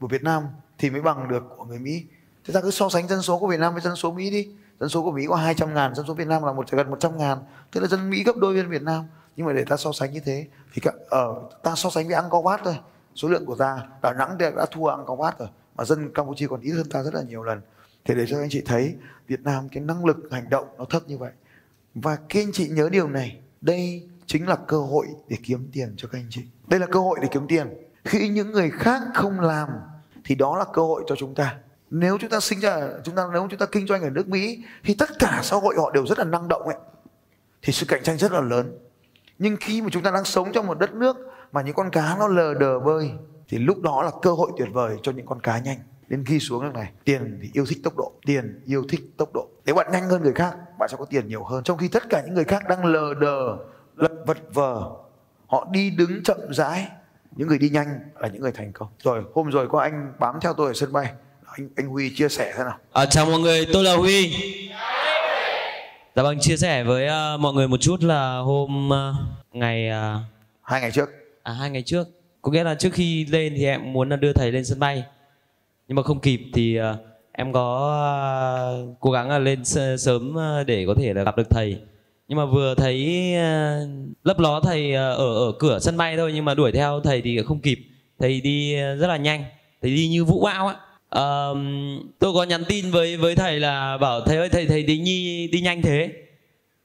của 0.00 0.06
Việt 0.06 0.22
Nam 0.22 0.42
thì 0.78 0.90
mới 0.90 1.02
bằng 1.02 1.28
được 1.28 1.42
của 1.56 1.64
người 1.64 1.78
Mỹ. 1.78 2.04
Thế 2.44 2.54
ta 2.54 2.60
cứ 2.60 2.70
so 2.70 2.88
sánh 2.88 3.08
dân 3.08 3.22
số 3.22 3.38
của 3.38 3.46
Việt 3.46 3.60
Nam 3.60 3.72
với 3.72 3.82
dân 3.82 3.96
số 3.96 4.12
Mỹ 4.12 4.30
đi. 4.30 4.48
Dân 4.80 4.88
số 4.88 5.02
của 5.02 5.12
Mỹ 5.12 5.26
có 5.28 5.36
200 5.36 5.74
ngàn, 5.74 5.94
dân 5.94 6.06
số 6.06 6.14
Việt 6.14 6.26
Nam 6.26 6.42
là 6.42 6.52
một 6.52 6.70
gần 6.70 6.90
100 6.90 7.18
ngàn. 7.18 7.38
Thế 7.72 7.80
là 7.80 7.86
dân 7.86 8.10
Mỹ 8.10 8.22
gấp 8.24 8.36
đôi 8.36 8.54
bên 8.54 8.70
Việt 8.70 8.82
Nam. 8.82 9.04
Nhưng 9.36 9.46
mà 9.46 9.52
để 9.52 9.64
ta 9.64 9.76
so 9.76 9.92
sánh 9.92 10.12
như 10.12 10.20
thế 10.20 10.46
Thì 10.74 10.80
cả, 10.80 10.92
ở 11.08 11.26
ờ, 11.26 11.34
ta 11.62 11.74
so 11.74 11.90
sánh 11.90 12.06
với 12.06 12.14
Angkor 12.14 12.44
Wat 12.44 12.58
thôi. 12.64 12.78
Số 13.14 13.28
lượng 13.28 13.46
của 13.46 13.56
ta 13.56 13.80
Đà 14.02 14.12
Nẵng 14.12 14.38
đã 14.38 14.66
thua 14.70 14.86
Angkor 14.86 15.20
Wat 15.20 15.32
rồi 15.38 15.48
Mà 15.76 15.84
dân 15.84 16.12
Campuchia 16.14 16.46
còn 16.46 16.60
ít 16.60 16.70
hơn 16.70 16.88
ta 16.90 17.02
rất 17.02 17.14
là 17.14 17.22
nhiều 17.22 17.42
lần. 17.42 17.60
Thế 18.04 18.14
để 18.14 18.26
cho 18.28 18.38
anh 18.38 18.48
chị 18.50 18.62
thấy 18.66 18.94
Việt 19.26 19.40
Nam 19.40 19.68
cái 19.68 19.82
năng 19.82 20.04
lực 20.04 20.16
hành 20.30 20.50
động 20.50 20.66
nó 20.78 20.84
thấp 20.84 21.02
như 21.06 21.18
vậy. 21.18 21.30
Và 22.02 22.16
các 22.16 22.40
anh 22.40 22.52
chị 22.52 22.68
nhớ 22.68 22.88
điều 22.92 23.08
này. 23.08 23.40
Đây 23.60 24.08
chính 24.26 24.48
là 24.48 24.56
cơ 24.56 24.80
hội 24.80 25.06
để 25.28 25.36
kiếm 25.42 25.68
tiền 25.72 25.94
cho 25.96 26.08
các 26.08 26.18
anh 26.18 26.26
chị. 26.30 26.42
Đây 26.66 26.80
là 26.80 26.86
cơ 26.86 27.00
hội 27.00 27.18
để 27.22 27.28
kiếm 27.30 27.46
tiền. 27.48 27.68
Khi 28.04 28.28
những 28.28 28.52
người 28.52 28.70
khác 28.70 29.02
không 29.14 29.40
làm, 29.40 29.68
Thì 30.24 30.34
đó 30.34 30.58
là 30.58 30.64
cơ 30.72 30.82
hội 30.82 31.04
cho 31.06 31.16
chúng 31.16 31.34
ta. 31.34 31.56
Nếu 31.90 32.18
chúng 32.18 32.30
ta 32.30 32.40
sinh 32.40 32.60
ra, 32.60 32.88
chúng 33.04 33.14
ta, 33.14 33.22
nếu 33.32 33.46
chúng 33.50 33.58
ta 33.58 33.66
kinh 33.66 33.86
doanh 33.86 34.02
ở 34.02 34.10
nước 34.10 34.28
Mỹ, 34.28 34.64
thì 34.84 34.94
tất 34.94 35.10
cả 35.18 35.40
xã 35.42 35.56
hội 35.56 35.74
họ 35.78 35.90
đều 35.90 36.06
rất 36.06 36.18
là 36.18 36.24
năng 36.24 36.48
động 36.48 36.62
ấy. 36.62 36.76
Thì 37.62 37.72
sự 37.72 37.86
cạnh 37.86 38.02
tranh 38.02 38.18
rất 38.18 38.32
là 38.32 38.40
lớn. 38.40 38.78
Nhưng 39.38 39.56
khi 39.60 39.82
mà 39.82 39.88
chúng 39.92 40.02
ta 40.02 40.10
đang 40.10 40.24
sống 40.24 40.52
trong 40.52 40.66
một 40.66 40.78
đất 40.78 40.94
nước 40.94 41.16
mà 41.52 41.62
những 41.62 41.74
con 41.74 41.90
cá 41.90 42.16
nó 42.18 42.28
lờ 42.28 42.54
đờ 42.54 42.80
bơi, 42.80 43.10
thì 43.48 43.58
lúc 43.58 43.82
đó 43.82 44.02
là 44.02 44.10
cơ 44.22 44.32
hội 44.32 44.50
tuyệt 44.58 44.68
vời 44.72 44.96
cho 45.02 45.12
những 45.12 45.26
con 45.26 45.40
cá 45.40 45.58
nhanh 45.58 45.78
đến 46.08 46.24
khi 46.24 46.40
xuống 46.40 46.62
nước 46.62 46.70
này 46.74 46.92
tiền 47.04 47.38
thì 47.42 47.50
yêu 47.52 47.64
thích 47.66 47.78
tốc 47.84 47.96
độ 47.96 48.12
tiền 48.26 48.60
yêu 48.66 48.84
thích 48.88 49.00
tốc 49.16 49.28
độ 49.34 49.48
nếu 49.64 49.74
bạn 49.74 49.86
nhanh 49.92 50.08
hơn 50.08 50.22
người 50.22 50.32
khác 50.32 50.56
bạn 50.78 50.88
sẽ 50.88 50.96
có 50.98 51.04
tiền 51.04 51.28
nhiều 51.28 51.44
hơn 51.44 51.64
trong 51.64 51.78
khi 51.78 51.88
tất 51.88 52.02
cả 52.10 52.22
những 52.26 52.34
người 52.34 52.44
khác 52.44 52.62
đang 52.68 52.84
lờ 52.84 53.14
đờ 53.20 53.56
lật 53.96 54.12
vật 54.26 54.38
vờ 54.54 54.90
họ 55.46 55.68
đi 55.72 55.90
đứng 55.90 56.22
chậm 56.22 56.38
rãi 56.50 56.88
những 57.36 57.48
người 57.48 57.58
đi 57.58 57.68
nhanh 57.68 57.88
là 58.20 58.28
những 58.28 58.42
người 58.42 58.52
thành 58.52 58.72
công 58.72 58.88
rồi 59.02 59.22
hôm 59.34 59.50
rồi 59.50 59.68
có 59.68 59.80
anh 59.80 60.12
bám 60.18 60.34
theo 60.40 60.52
tôi 60.52 60.66
ở 60.66 60.72
sân 60.74 60.92
bay 60.92 61.12
anh 61.56 61.68
anh 61.76 61.88
Huy 61.88 62.10
chia 62.16 62.28
sẻ 62.28 62.52
thế 62.56 62.64
nào? 62.64 62.78
À, 62.92 63.06
chào 63.06 63.26
mọi 63.26 63.40
người, 63.40 63.66
tôi 63.72 63.84
là 63.84 63.96
Huy. 63.96 64.34
Dạ 66.16 66.22
vâng, 66.22 66.38
chia 66.40 66.56
sẻ 66.56 66.84
với 66.84 67.06
uh, 67.06 67.40
mọi 67.40 67.52
người 67.52 67.68
một 67.68 67.80
chút 67.80 68.02
là 68.02 68.38
hôm 68.38 68.88
uh, 68.88 69.16
ngày 69.52 69.90
uh, 69.90 70.22
hai 70.62 70.80
ngày 70.80 70.90
trước. 70.90 71.08
À 71.42 71.52
hai 71.52 71.70
ngày 71.70 71.82
trước. 71.82 72.08
Có 72.42 72.52
nghĩa 72.52 72.64
là 72.64 72.74
trước 72.74 72.92
khi 72.92 73.26
lên 73.26 73.54
thì 73.56 73.64
em 73.64 73.92
muốn 73.92 74.08
là 74.08 74.16
đưa 74.16 74.32
thầy 74.32 74.52
lên 74.52 74.64
sân 74.64 74.78
bay. 74.78 75.04
Nhưng 75.88 75.96
mà 75.96 76.02
không 76.02 76.20
kịp 76.20 76.40
thì 76.54 76.76
ờ, 76.76 76.96
em 77.32 77.52
có 77.52 77.90
ờ, 78.58 78.86
cố 79.00 79.10
gắng 79.10 79.28
là 79.28 79.38
lên 79.38 79.64
sớm 79.98 80.34
ờ, 80.34 80.64
để 80.64 80.84
có 80.86 80.94
thể 80.94 81.14
là 81.14 81.24
gặp 81.24 81.36
được 81.36 81.50
thầy. 81.50 81.78
Nhưng 82.28 82.38
mà 82.38 82.46
vừa 82.46 82.74
thấy 82.74 83.32
lấp 84.24 84.38
ló 84.38 84.60
thầy 84.60 84.92
ở 84.94 85.14
ở 85.16 85.52
cửa 85.58 85.78
sân 85.78 85.96
bay 85.96 86.16
thôi 86.16 86.32
nhưng 86.34 86.44
mà 86.44 86.54
đuổi 86.54 86.72
theo 86.72 87.00
thầy 87.04 87.22
thì 87.22 87.42
không 87.42 87.60
kịp. 87.60 87.78
Thầy 88.18 88.40
đi 88.40 88.76
rất 88.76 89.06
là 89.06 89.16
nhanh. 89.16 89.44
Thầy 89.82 89.90
đi 89.90 90.08
như 90.08 90.24
vũ 90.24 90.44
bão 90.44 90.66
á 90.66 90.76
à, 91.10 91.48
tôi 92.18 92.34
có 92.34 92.44
nhắn 92.44 92.64
tin 92.68 92.90
với 92.90 93.16
với 93.16 93.34
thầy 93.34 93.60
là 93.60 93.98
bảo 93.98 94.20
thầy 94.20 94.36
ơi 94.36 94.48
thầy 94.48 94.66
thầy 94.66 94.82
đi 94.82 94.98
nhi 94.98 95.48
đi 95.52 95.60
nhanh 95.60 95.82
thế 95.82 96.10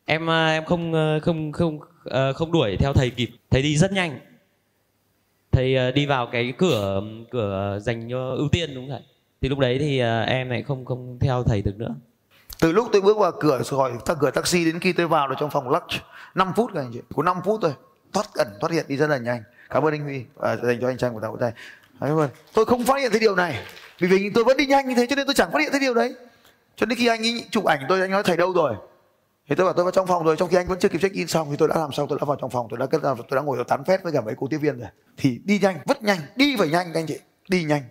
em 0.05 0.27
em 0.29 0.65
không 0.65 0.93
không 1.21 1.51
không 1.51 1.79
không 2.35 2.51
đuổi 2.51 2.77
theo 2.79 2.93
thầy 2.93 3.09
kịp 3.09 3.29
thầy 3.51 3.61
đi 3.61 3.77
rất 3.77 3.91
nhanh 3.91 4.19
thầy 5.51 5.75
ờ, 5.75 5.91
đi 5.91 6.05
vào 6.05 6.27
cái 6.31 6.53
cửa 6.57 7.01
cửa 7.31 7.79
dành 7.81 8.09
cho 8.09 8.29
ưu 8.29 8.49
tiên 8.51 8.75
đúng 8.75 8.89
không 8.89 8.91
thầy? 8.91 9.01
Thì 9.41 9.49
lúc 9.49 9.59
đấy 9.59 9.77
thì 9.79 9.99
ờ, 9.99 10.21
em 10.21 10.49
lại 10.49 10.63
không 10.63 10.85
không 10.85 11.17
theo 11.19 11.43
thầy 11.43 11.61
được 11.61 11.77
nữa. 11.77 11.95
Từ 12.59 12.71
lúc 12.71 12.87
tôi 12.91 13.01
bước 13.01 13.17
vào 13.17 13.31
cửa 13.39 13.61
gọi 13.69 13.91
ta 14.05 14.13
cửa 14.13 14.31
taxi 14.31 14.65
đến 14.65 14.79
khi 14.79 14.93
tôi 14.93 15.07
vào 15.07 15.27
được 15.27 15.35
trong 15.39 15.49
phòng 15.49 15.69
lunch 15.69 16.01
5 16.35 16.53
phút 16.55 16.71
các 16.73 16.81
anh 16.81 16.91
chị 16.93 16.99
có 17.15 17.23
5 17.23 17.37
phút 17.45 17.59
thôi. 17.61 17.73
Thoát 18.13 18.25
ẩn 18.33 18.47
thoát 18.59 18.71
hiện 18.71 18.85
đi 18.87 18.97
rất 18.97 19.07
là 19.07 19.17
nhanh. 19.17 19.43
Cảm 19.69 19.83
ơn 19.83 19.93
anh 19.93 20.03
Huy 20.03 20.23
à, 20.41 20.55
dành 20.55 20.79
cho 20.81 20.87
anh 20.87 20.97
trai 20.97 21.09
của 21.13 21.19
ta 21.19 21.27
của 21.27 21.37
thầy 21.37 21.51
cảm 21.99 22.17
ơn. 22.19 22.29
Tôi 22.53 22.65
không 22.65 22.83
phát 22.83 22.99
hiện 23.01 23.11
thấy 23.11 23.19
điều 23.19 23.35
này 23.35 23.59
vì 23.99 24.07
vì 24.07 24.29
tôi 24.35 24.43
vẫn 24.43 24.57
đi 24.57 24.65
nhanh 24.65 24.87
như 24.87 24.95
thế 24.95 25.07
cho 25.07 25.15
nên 25.15 25.25
tôi 25.25 25.33
chẳng 25.33 25.51
phát 25.51 25.59
hiện 25.59 25.71
thấy 25.71 25.79
điều 25.79 25.93
đấy. 25.93 26.15
Cho 26.75 26.85
đến 26.85 26.97
khi 26.97 27.07
anh 27.07 27.21
ấy 27.21 27.45
chụp 27.51 27.65
ảnh 27.65 27.79
tôi 27.89 28.01
anh 28.01 28.11
nói 28.11 28.23
thầy 28.23 28.37
đâu 28.37 28.53
rồi? 28.53 28.75
Thì 29.49 29.55
tôi 29.55 29.65
bảo 29.65 29.73
tôi 29.73 29.85
vào 29.85 29.91
trong 29.91 30.07
phòng 30.07 30.23
rồi, 30.23 30.35
trong 30.37 30.49
khi 30.49 30.57
anh 30.57 30.67
vẫn 30.67 30.79
chưa 30.79 30.89
kịp 30.89 30.99
check 31.01 31.15
in 31.15 31.27
xong 31.27 31.47
thì 31.51 31.55
tôi 31.57 31.67
đã 31.67 31.75
làm 31.77 31.91
xong, 31.91 32.07
tôi 32.09 32.17
đã 32.21 32.25
vào 32.25 32.37
trong 32.41 32.49
phòng, 32.49 32.67
tôi 32.69 32.79
đã 32.79 32.85
cất 32.85 33.01
tôi 33.01 33.35
đã 33.35 33.41
ngồi 33.41 33.57
ở 33.57 33.63
tán 33.67 33.83
phét 33.83 34.03
với 34.03 34.13
cả 34.13 34.21
mấy 34.21 34.35
cô 34.37 34.47
tiếp 34.49 34.57
viên 34.57 34.79
rồi. 34.79 34.89
Thì 35.17 35.39
đi 35.43 35.59
nhanh 35.59 35.77
vất 35.85 36.03
nhanh, 36.03 36.19
đi 36.35 36.55
phải 36.59 36.69
nhanh 36.69 36.87
các 36.93 36.99
anh 36.99 37.07
chị, 37.07 37.19
đi 37.49 37.63
nhanh. 37.63 37.81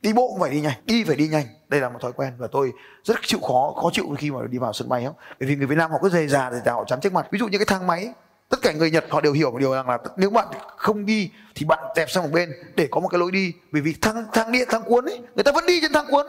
Đi 0.00 0.12
bộ 0.12 0.28
cũng 0.28 0.40
phải 0.40 0.50
đi 0.50 0.60
nhanh, 0.60 0.74
đi 0.84 1.04
phải 1.04 1.16
đi 1.16 1.28
nhanh. 1.28 1.46
Đây 1.68 1.80
là 1.80 1.88
một 1.88 1.98
thói 2.02 2.12
quen 2.12 2.32
và 2.38 2.46
tôi 2.52 2.72
rất 3.04 3.16
chịu 3.22 3.40
khó 3.40 3.74
khó 3.82 3.90
chịu 3.92 4.14
khi 4.18 4.30
mà 4.30 4.38
đi 4.50 4.58
vào 4.58 4.72
sân 4.72 4.88
bay 4.88 5.04
không 5.04 5.14
bởi 5.40 5.48
vì 5.48 5.56
người 5.56 5.66
Việt 5.66 5.78
Nam 5.78 5.90
họ 5.90 5.98
cứ 6.02 6.08
dày 6.08 6.28
già 6.28 6.50
thì 6.50 6.70
họ 6.70 6.84
chắn 6.84 7.00
trước 7.00 7.12
mặt. 7.12 7.26
Ví 7.30 7.38
dụ 7.38 7.48
như 7.48 7.58
cái 7.58 7.66
thang 7.66 7.86
máy, 7.86 8.12
tất 8.48 8.56
cả 8.62 8.72
người 8.72 8.90
Nhật 8.90 9.04
họ 9.10 9.20
đều 9.20 9.32
hiểu 9.32 9.50
một 9.50 9.58
điều 9.58 9.72
rằng 9.74 9.88
là 9.88 9.98
nếu 10.16 10.30
bạn 10.30 10.46
không 10.76 11.06
đi 11.06 11.30
thì 11.54 11.66
bạn 11.66 11.84
dẹp 11.96 12.10
sang 12.10 12.22
một 12.22 12.30
bên 12.32 12.52
để 12.76 12.88
có 12.90 13.00
một 13.00 13.08
cái 13.08 13.18
lối 13.18 13.32
đi. 13.32 13.52
Bởi 13.72 13.82
vì 13.82 13.94
thang 14.00 14.24
thang 14.32 14.52
điện, 14.52 14.68
thang 14.70 14.82
cuốn 14.82 15.04
ấy, 15.04 15.20
người 15.34 15.44
ta 15.44 15.52
vẫn 15.52 15.66
đi 15.66 15.80
trên 15.80 15.92
thang 15.92 16.06
cuốn. 16.10 16.26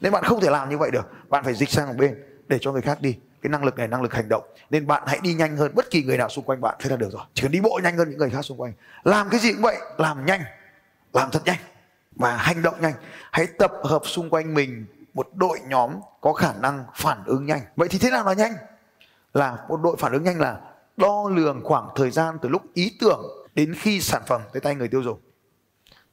Nên 0.00 0.12
bạn 0.12 0.24
không 0.24 0.40
thể 0.40 0.50
làm 0.50 0.70
như 0.70 0.78
vậy 0.78 0.90
được. 0.90 1.06
Bạn 1.28 1.44
phải 1.44 1.54
dịch 1.54 1.70
sang 1.70 1.88
một 1.88 1.94
bên 1.98 2.22
để 2.48 2.58
cho 2.60 2.72
người 2.72 2.82
khác 2.82 2.98
đi 3.00 3.16
cái 3.42 3.50
năng 3.50 3.64
lực 3.64 3.78
này, 3.78 3.88
năng 3.88 4.02
lực 4.02 4.14
hành 4.14 4.28
động. 4.28 4.44
Nên 4.70 4.86
bạn 4.86 5.02
hãy 5.06 5.18
đi 5.22 5.34
nhanh 5.34 5.56
hơn 5.56 5.72
bất 5.74 5.90
kỳ 5.90 6.02
người 6.02 6.16
nào 6.16 6.28
xung 6.28 6.44
quanh 6.44 6.60
bạn. 6.60 6.74
Thế 6.78 6.90
là 6.90 6.96
được 6.96 7.12
rồi. 7.12 7.22
Chỉ 7.34 7.42
cần 7.42 7.52
đi 7.52 7.60
bộ 7.60 7.80
nhanh 7.82 7.96
hơn 7.96 8.10
những 8.10 8.18
người 8.18 8.30
khác 8.30 8.42
xung 8.42 8.60
quanh. 8.60 8.72
Làm 9.04 9.28
cái 9.30 9.40
gì 9.40 9.52
cũng 9.52 9.62
vậy. 9.62 9.76
Làm 9.98 10.26
nhanh. 10.26 10.40
Làm 11.12 11.30
thật 11.30 11.42
nhanh. 11.44 11.58
Và 12.16 12.36
hành 12.36 12.62
động 12.62 12.74
nhanh. 12.80 12.94
Hãy 13.32 13.46
tập 13.46 13.72
hợp 13.84 14.02
xung 14.04 14.30
quanh 14.30 14.54
mình 14.54 14.86
một 15.14 15.28
đội 15.34 15.58
nhóm 15.66 15.90
có 16.20 16.32
khả 16.32 16.52
năng 16.60 16.84
phản 16.94 17.24
ứng 17.24 17.46
nhanh. 17.46 17.60
Vậy 17.76 17.88
thì 17.88 17.98
thế 17.98 18.10
nào 18.10 18.24
là 18.24 18.32
nhanh? 18.32 18.52
Là 19.34 19.58
một 19.68 19.80
đội 19.82 19.96
phản 19.98 20.12
ứng 20.12 20.24
nhanh 20.24 20.40
là 20.40 20.60
đo 20.96 21.28
lường 21.28 21.60
khoảng 21.64 21.88
thời 21.96 22.10
gian 22.10 22.38
từ 22.42 22.48
lúc 22.48 22.62
ý 22.74 22.96
tưởng 23.00 23.20
đến 23.54 23.74
khi 23.74 24.00
sản 24.00 24.22
phẩm 24.26 24.40
tới 24.52 24.60
tay 24.60 24.74
người 24.74 24.88
tiêu 24.88 25.02
dùng 25.02 25.20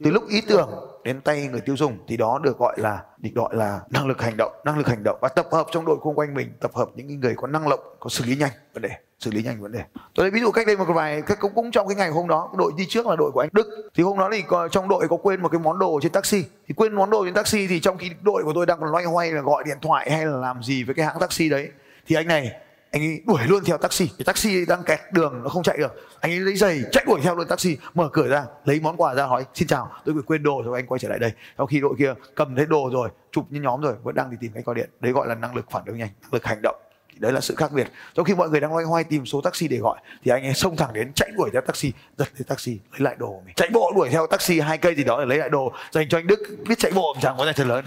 từ 0.03 0.11
lúc 0.11 0.27
ý 0.29 0.41
tưởng 0.41 0.69
đến 1.03 1.21
tay 1.21 1.47
người 1.47 1.61
tiêu 1.61 1.75
dùng 1.77 1.97
thì 2.07 2.17
đó 2.17 2.39
được 2.43 2.57
gọi 2.57 2.75
là 2.79 3.03
được 3.17 3.31
gọi 3.35 3.55
là 3.55 3.79
năng 3.89 4.07
lực 4.07 4.21
hành 4.21 4.37
động 4.37 4.51
năng 4.65 4.77
lực 4.77 4.87
hành 4.87 5.03
động. 5.03 5.17
Và 5.21 5.29
tập 5.29 5.47
hợp 5.51 5.67
trong 5.71 5.85
đội 5.85 5.97
xung 6.03 6.15
quanh 6.15 6.33
mình 6.33 6.51
tập 6.59 6.71
hợp 6.73 6.89
những 6.95 7.19
người 7.19 7.35
có 7.35 7.47
năng 7.47 7.67
lực 7.67 7.97
có 7.99 8.09
xử 8.09 8.25
lý 8.25 8.35
nhanh 8.35 8.51
vấn 8.73 8.81
đề 8.81 8.89
xử 9.19 9.31
lý 9.31 9.43
nhanh 9.43 9.61
vấn 9.61 9.71
đề. 9.71 9.83
Tôi 10.15 10.23
lấy 10.23 10.31
ví 10.31 10.39
dụ 10.39 10.51
cách 10.51 10.67
đây 10.67 10.77
một 10.77 10.85
vài 10.87 11.21
các 11.21 11.39
cũng, 11.39 11.53
cũng 11.55 11.71
trong 11.71 11.87
cái 11.87 11.95
ngày 11.95 12.09
hôm 12.09 12.27
đó 12.27 12.51
đội 12.57 12.71
đi 12.77 12.85
trước 12.89 13.07
là 13.07 13.15
đội 13.15 13.31
của 13.31 13.39
anh 13.39 13.49
Đức. 13.51 13.89
Thì 13.93 14.03
hôm 14.03 14.19
đó 14.19 14.29
thì 14.31 14.41
có, 14.41 14.67
trong 14.67 14.89
đội 14.89 15.07
có 15.07 15.17
quên 15.17 15.41
một 15.41 15.49
cái 15.51 15.59
món 15.59 15.79
đồ 15.79 15.99
trên 16.03 16.11
taxi. 16.11 16.43
Thì 16.67 16.73
quên 16.73 16.93
món 16.93 17.09
đồ 17.09 17.25
trên 17.25 17.33
taxi 17.33 17.67
thì 17.67 17.79
trong 17.79 17.97
khi 17.97 18.11
đội 18.21 18.43
của 18.43 18.53
tôi 18.53 18.65
đang 18.65 18.79
còn 18.79 18.91
loay 18.91 19.05
hoay 19.05 19.31
là 19.31 19.41
gọi 19.41 19.63
điện 19.63 19.77
thoại 19.81 20.11
hay 20.11 20.25
là 20.25 20.37
làm 20.37 20.63
gì 20.63 20.83
với 20.83 20.95
cái 20.95 21.05
hãng 21.05 21.19
taxi 21.19 21.49
đấy 21.49 21.69
thì 22.07 22.15
anh 22.15 22.27
này 22.27 22.51
anh 22.91 23.01
ấy 23.01 23.21
đuổi 23.27 23.41
luôn 23.47 23.63
theo 23.65 23.77
taxi. 23.77 24.07
Cái 24.07 24.25
taxi 24.25 24.65
đang 24.65 24.83
kẹt, 24.83 24.99
đường 25.11 25.43
nó 25.43 25.49
không 25.49 25.63
chạy 25.63 25.77
được. 25.77 26.09
Anh 26.19 26.31
ấy 26.31 26.39
lấy 26.39 26.55
giày, 26.55 26.81
chạy 26.91 27.03
đuổi 27.07 27.19
theo 27.23 27.35
luôn 27.35 27.47
taxi. 27.47 27.77
Mở 27.93 28.09
cửa 28.13 28.27
ra, 28.27 28.45
lấy 28.65 28.79
món 28.79 28.97
quà 28.97 29.13
ra, 29.13 29.25
hỏi, 29.25 29.45
xin 29.53 29.67
chào, 29.67 29.91
tôi 30.05 30.15
bị 30.15 30.21
quên 30.25 30.43
đồ 30.43 30.61
rồi, 30.65 30.79
anh 30.79 30.87
quay 30.87 30.99
trở 30.99 31.09
lại 31.09 31.19
đây. 31.19 31.31
Sau 31.57 31.67
khi 31.67 31.79
đội 31.79 31.95
kia 31.99 32.13
cầm 32.35 32.55
thấy 32.55 32.65
đồ 32.65 32.89
rồi, 32.93 33.09
chụp 33.31 33.45
như 33.49 33.61
nhóm 33.61 33.81
rồi, 33.81 33.93
vẫn 34.03 34.15
đang 34.15 34.29
đi 34.31 34.37
tìm 34.41 34.51
cách 34.55 34.65
gọi 34.65 34.75
điện. 34.75 34.89
Đấy 34.99 35.11
gọi 35.11 35.27
là 35.27 35.35
năng 35.35 35.55
lực 35.55 35.65
phản 35.71 35.83
ứng 35.85 35.97
nhanh, 35.97 36.09
năng 36.21 36.33
lực 36.33 36.45
hành 36.45 36.61
động. 36.61 36.75
Thì 37.13 37.17
đấy 37.19 37.31
là 37.31 37.41
sự 37.41 37.55
khác 37.55 37.71
biệt. 37.71 37.87
Trong 38.15 38.25
khi 38.25 38.35
mọi 38.35 38.49
người 38.49 38.59
đang 38.59 38.73
loay 38.73 38.85
hoay 38.85 39.03
tìm 39.03 39.25
số 39.25 39.41
taxi 39.41 39.67
để 39.67 39.77
gọi, 39.77 39.99
thì 40.23 40.31
anh 40.31 40.43
ấy 40.43 40.53
xông 40.53 40.75
thẳng 40.75 40.93
đến, 40.93 41.13
chạy 41.13 41.31
đuổi 41.37 41.49
theo 41.53 41.61
taxi, 41.61 41.93
giật 42.17 42.27
lấy 42.37 42.45
taxi, 42.47 42.79
lấy 42.91 43.01
lại 43.01 43.15
đồ 43.19 43.27
của 43.27 43.41
mình. 43.45 43.53
Chạy 43.55 43.69
bộ 43.73 43.91
đuổi 43.95 44.09
theo 44.09 44.27
taxi, 44.27 44.59
hai 44.59 44.77
cây 44.77 44.95
gì 44.95 45.03
đó 45.03 45.19
để 45.19 45.25
lấy 45.25 45.37
lại 45.37 45.49
đồ 45.49 45.71
dành 45.91 46.09
cho 46.09 46.17
anh 46.17 46.27
đức. 46.27 46.39
Biết 46.67 46.79
chạy 46.79 46.91
bộ 46.91 47.15
chẳng 47.21 47.35
có 47.37 47.45
gì 47.45 47.51
thật 47.55 47.67
lớn. 47.67 47.85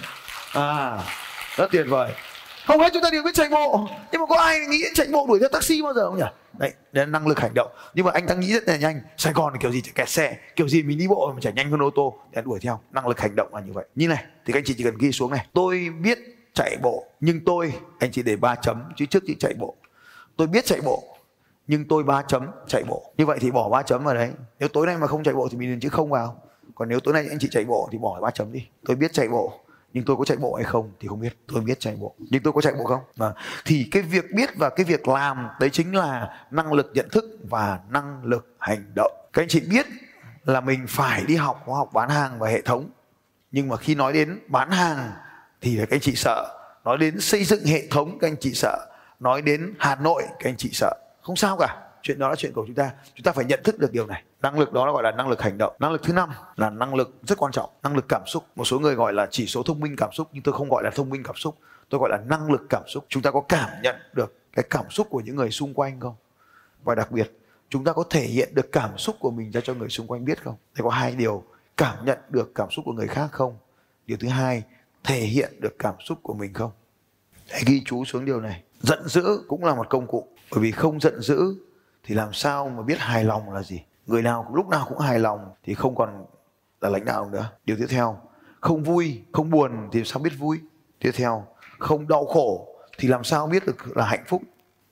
À 0.52 0.99
rất 1.57 1.71
tuyệt 1.73 1.87
vời 1.88 2.12
hầu 2.71 2.79
hết 2.79 2.91
chúng 2.93 3.03
ta 3.03 3.11
đều 3.11 3.23
biết 3.23 3.35
chạy 3.35 3.49
bộ. 3.49 3.89
Nhưng 4.12 4.21
mà 4.21 4.27
có 4.27 4.37
ai 4.37 4.61
nghĩ 4.61 4.85
chạy 4.95 5.07
bộ 5.12 5.27
đuổi 5.29 5.39
theo 5.41 5.49
taxi 5.49 5.83
bao 5.83 5.95
giờ 5.95 6.11
không 6.11 6.19
nhỉ? 6.19 6.25
Đấy, 6.59 6.73
đấy 6.93 7.07
là 7.07 7.11
năng 7.12 7.27
lực 7.27 7.41
hành 7.41 7.55
động. 7.55 7.71
Nhưng 7.95 8.07
mà 8.07 8.12
anh 8.15 8.27
đang 8.27 8.41
nghĩ 8.41 8.53
rất 8.53 8.69
là 8.69 8.77
nhanh. 8.77 9.00
Sài 9.17 9.33
gòn 9.33 9.53
kiểu 9.61 9.73
gì? 9.73 9.81
Chạy 9.81 9.93
kẹt 9.95 10.09
xe. 10.09 10.37
Kiểu 10.57 10.69
gì 10.69 10.83
mình 10.83 10.99
đi 10.99 11.09
bộ 11.09 11.33
mà 11.35 11.41
chạy 11.41 11.53
nhanh 11.53 11.71
hơn 11.71 11.83
ô 11.83 11.91
tô. 11.95 12.15
Để 12.33 12.43
đuổi 12.43 12.59
theo. 12.62 12.81
Năng 12.91 13.07
lực 13.07 13.21
hành 13.21 13.37
động 13.37 13.55
là 13.55 13.61
như 13.61 13.73
vậy. 13.73 13.85
Như 13.95 14.09
này 14.09 14.25
thì 14.47 14.53
các 14.53 14.59
anh 14.59 14.65
chị 14.65 14.75
chỉ 14.79 14.85
cần 14.85 14.99
ghi 14.99 15.12
xuống 15.12 15.31
này. 15.31 15.47
Tôi 15.53 15.89
biết 16.03 16.19
chạy 16.55 16.77
bộ 16.83 17.05
nhưng 17.21 17.45
tôi 17.45 17.73
anh 17.99 18.11
chị 18.12 18.23
để 18.23 18.37
ba 18.37 18.55
chấm 18.55 18.83
chứ 18.97 19.07
trước 19.07 19.23
chị 19.27 19.37
chạy 19.41 19.55
bộ. 19.59 19.75
Tôi 20.37 20.47
biết 20.47 20.65
chạy 20.67 20.81
bộ 20.81 21.03
nhưng 21.67 21.89
tôi 21.89 22.03
ba 22.03 22.23
chấm 22.23 22.47
chạy 22.67 22.85
bộ. 22.85 23.12
Như 23.17 23.27
vậy 23.27 23.39
thì 23.41 23.50
bỏ 23.50 23.69
ba 23.69 23.83
chấm 23.83 24.05
vào 24.05 24.15
đấy. 24.15 24.31
Nếu 24.59 24.69
tối 24.69 24.87
nay 24.87 24.97
mà 24.97 25.07
không 25.07 25.25
chạy 25.25 25.35
bộ 25.35 25.49
thì 25.50 25.57
mình 25.57 25.71
điền 25.71 25.81
chữ 25.81 25.89
không 25.89 26.11
vào. 26.11 26.43
Còn 26.75 26.89
nếu 26.89 27.00
tối 27.00 27.15
nay 27.15 27.27
anh 27.29 27.39
chị 27.41 27.49
chạy 27.50 27.65
bộ 27.65 27.89
thì 27.93 27.99
bỏ 27.99 28.21
ba 28.21 28.31
chấm 28.31 28.53
đi. 28.53 28.67
Tôi 28.85 28.97
biết 28.97 29.12
chạy 29.12 29.29
bộ 29.29 29.61
nhưng 29.92 30.04
tôi 30.04 30.16
có 30.16 30.25
chạy 30.25 30.37
bộ 30.37 30.54
hay 30.54 30.64
không 30.64 30.90
thì 31.00 31.09
không 31.09 31.20
biết 31.20 31.37
tôi 31.52 31.61
biết 31.61 31.80
chạy 31.80 31.97
bộ. 31.97 32.14
Nhưng 32.18 32.42
tôi 32.42 32.52
có 32.52 32.61
chạy 32.61 32.73
bộ 32.73 32.85
không? 32.85 33.00
À, 33.18 33.32
thì 33.64 33.88
cái 33.90 34.02
việc 34.02 34.25
biết 34.35 34.50
và 34.56 34.70
cái 34.70 34.85
việc 34.85 35.09
làm 35.09 35.49
đấy 35.61 35.70
chính 35.70 35.97
là 35.97 36.28
năng 36.50 36.73
lực 36.73 36.90
nhận 36.94 37.09
thức 37.12 37.25
và 37.50 37.80
năng 37.88 38.25
lực 38.25 38.54
hành 38.59 38.92
động. 38.94 39.12
Các 39.32 39.42
anh 39.42 39.49
chị 39.49 39.61
biết 39.70 39.87
là 40.44 40.61
mình 40.61 40.87
phải 40.88 41.25
đi 41.26 41.37
học 41.37 41.62
khóa 41.64 41.76
học 41.76 41.90
bán 41.92 42.09
hàng 42.09 42.38
và 42.38 42.49
hệ 42.49 42.62
thống. 42.62 42.90
Nhưng 43.50 43.68
mà 43.68 43.76
khi 43.76 43.94
nói 43.94 44.12
đến 44.12 44.38
bán 44.49 44.70
hàng 44.70 45.12
thì 45.61 45.76
các 45.76 45.90
anh 45.90 46.00
chị 46.00 46.14
sợ. 46.14 46.56
Nói 46.85 46.99
đến 46.99 47.20
xây 47.20 47.44
dựng 47.44 47.64
hệ 47.64 47.87
thống 47.87 48.18
các 48.18 48.28
anh 48.28 48.37
chị 48.40 48.52
sợ. 48.54 48.87
Nói 49.20 49.42
đến 49.42 49.75
hà 49.78 49.94
nội 49.94 50.23
các 50.28 50.50
anh 50.50 50.56
chị 50.56 50.70
sợ. 50.73 50.94
Không 51.23 51.37
sao 51.37 51.56
cả 51.56 51.89
chuyện 52.02 52.19
đó 52.19 52.28
là 52.28 52.35
chuyện 52.37 52.52
của 52.52 52.64
chúng 52.66 52.75
ta. 52.75 52.90
Chúng 53.14 53.25
ta 53.25 53.33
phải 53.33 53.45
nhận 53.45 53.61
thức 53.64 53.78
được 53.78 53.92
điều 53.92 54.07
này. 54.07 54.23
Năng 54.42 54.59
lực 54.59 54.73
đó 54.73 54.87
là 54.87 54.92
gọi 54.92 55.02
là 55.02 55.11
năng 55.12 55.28
lực 55.28 55.40
hành 55.40 55.59
động. 55.59 55.76
Năng 55.78 55.92
lực 55.92 56.02
thứ 56.02 56.12
năm 56.12 56.30
là 56.57 56.71
năng 56.71 56.95
lực 56.95 57.14
rất 57.23 57.38
quan 57.38 57.52
trọng. 57.52 57.71
Năng 57.83 57.97
lực 57.97 58.04
cảm 58.09 58.23
xúc. 58.26 58.45
Một 58.57 58.64
số 58.64 58.78
người 58.78 58.95
gọi 58.95 59.12
là 59.12 59.28
chỉ 59.30 59.47
số 59.47 59.62
thông 59.62 59.80
minh 59.80 59.97
cảm 59.97 60.12
xúc, 60.12 60.28
nhưng 60.33 60.42
tôi 60.42 60.54
không 60.54 60.69
gọi 60.69 60.85
là 60.85 60.90
thông 60.90 61.11
minh 61.11 61.23
cảm 61.23 61.37
xúc. 61.37 61.57
Tôi 61.88 62.00
gọi 62.00 62.11
là 62.11 62.19
năng 62.26 62.52
lực 62.52 62.66
cảm 62.69 62.83
xúc. 62.87 63.04
Chúng 63.09 63.23
ta 63.23 63.30
có 63.30 63.40
cảm 63.49 63.71
nhận 63.83 63.97
được 64.12 64.37
cái 64.52 64.64
cảm 64.71 64.90
xúc 64.90 65.07
của 65.11 65.21
những 65.21 65.37
người 65.37 65.50
xung 65.50 65.75
quanh 65.75 66.00
không? 66.00 66.14
Và 66.83 66.95
đặc 66.95 67.12
biệt, 67.12 67.30
chúng 67.69 67.85
ta 67.85 67.92
có 67.92 68.04
thể 68.11 68.21
hiện 68.21 68.54
được 68.54 68.73
cảm 68.73 68.99
xúc 68.99 69.16
của 69.21 69.30
mình 69.30 69.50
ra 69.50 69.61
cho 69.64 69.75
người 69.75 69.88
xung 69.88 70.07
quanh 70.07 70.25
biết 70.25 70.42
không? 70.45 70.57
Thì 70.75 70.83
có 70.83 70.90
hai 70.90 71.14
điều. 71.14 71.45
Cảm 71.76 72.04
nhận 72.04 72.19
được 72.28 72.54
cảm 72.54 72.71
xúc 72.71 72.85
của 72.85 72.92
người 72.92 73.07
khác 73.07 73.28
không? 73.33 73.57
Điều 74.07 74.19
thứ 74.21 74.28
hai, 74.28 74.62
thể 75.04 75.21
hiện 75.21 75.61
được 75.61 75.78
cảm 75.78 75.95
xúc 76.04 76.19
của 76.23 76.35
mình 76.35 76.52
không? 76.52 76.71
Hãy 77.50 77.62
ghi 77.66 77.83
chú 77.85 78.04
xuống 78.04 78.25
điều 78.25 78.40
này. 78.40 78.62
Giận 78.80 79.09
dữ 79.09 79.45
cũng 79.49 79.64
là 79.64 79.75
một 79.75 79.87
công 79.90 80.07
cụ. 80.07 80.28
Bởi 80.50 80.61
vì 80.61 80.71
không 80.71 81.00
giận 81.00 81.21
dữ 81.21 81.54
thì 82.04 82.14
làm 82.14 82.33
sao 82.33 82.69
mà 82.69 82.83
biết 82.83 82.99
hài 82.99 83.25
lòng 83.25 83.52
là 83.52 83.62
gì? 83.62 83.85
Người 84.07 84.23
nào 84.23 84.50
lúc 84.54 84.69
nào 84.69 84.87
cũng 84.88 84.99
hài 84.99 85.19
lòng 85.19 85.52
thì 85.62 85.75
không 85.75 85.95
còn 85.95 86.26
là 86.80 86.88
lãnh 86.88 87.04
đạo 87.04 87.30
nữa. 87.30 87.50
Điều 87.64 87.76
tiếp 87.76 87.87
theo, 87.88 88.21
không 88.61 88.83
vui, 88.83 89.25
không 89.33 89.50
buồn 89.50 89.88
thì 89.92 90.04
sao 90.04 90.23
biết 90.23 90.33
vui? 90.38 90.61
Tiếp 90.99 91.11
theo, 91.14 91.47
không 91.78 92.09
đau 92.09 92.26
khổ 92.26 92.69
thì 92.99 93.09
làm 93.09 93.25
sao 93.25 93.47
biết 93.47 93.66
được 93.66 93.97
là 93.97 94.04
hạnh 94.04 94.25
phúc? 94.26 94.42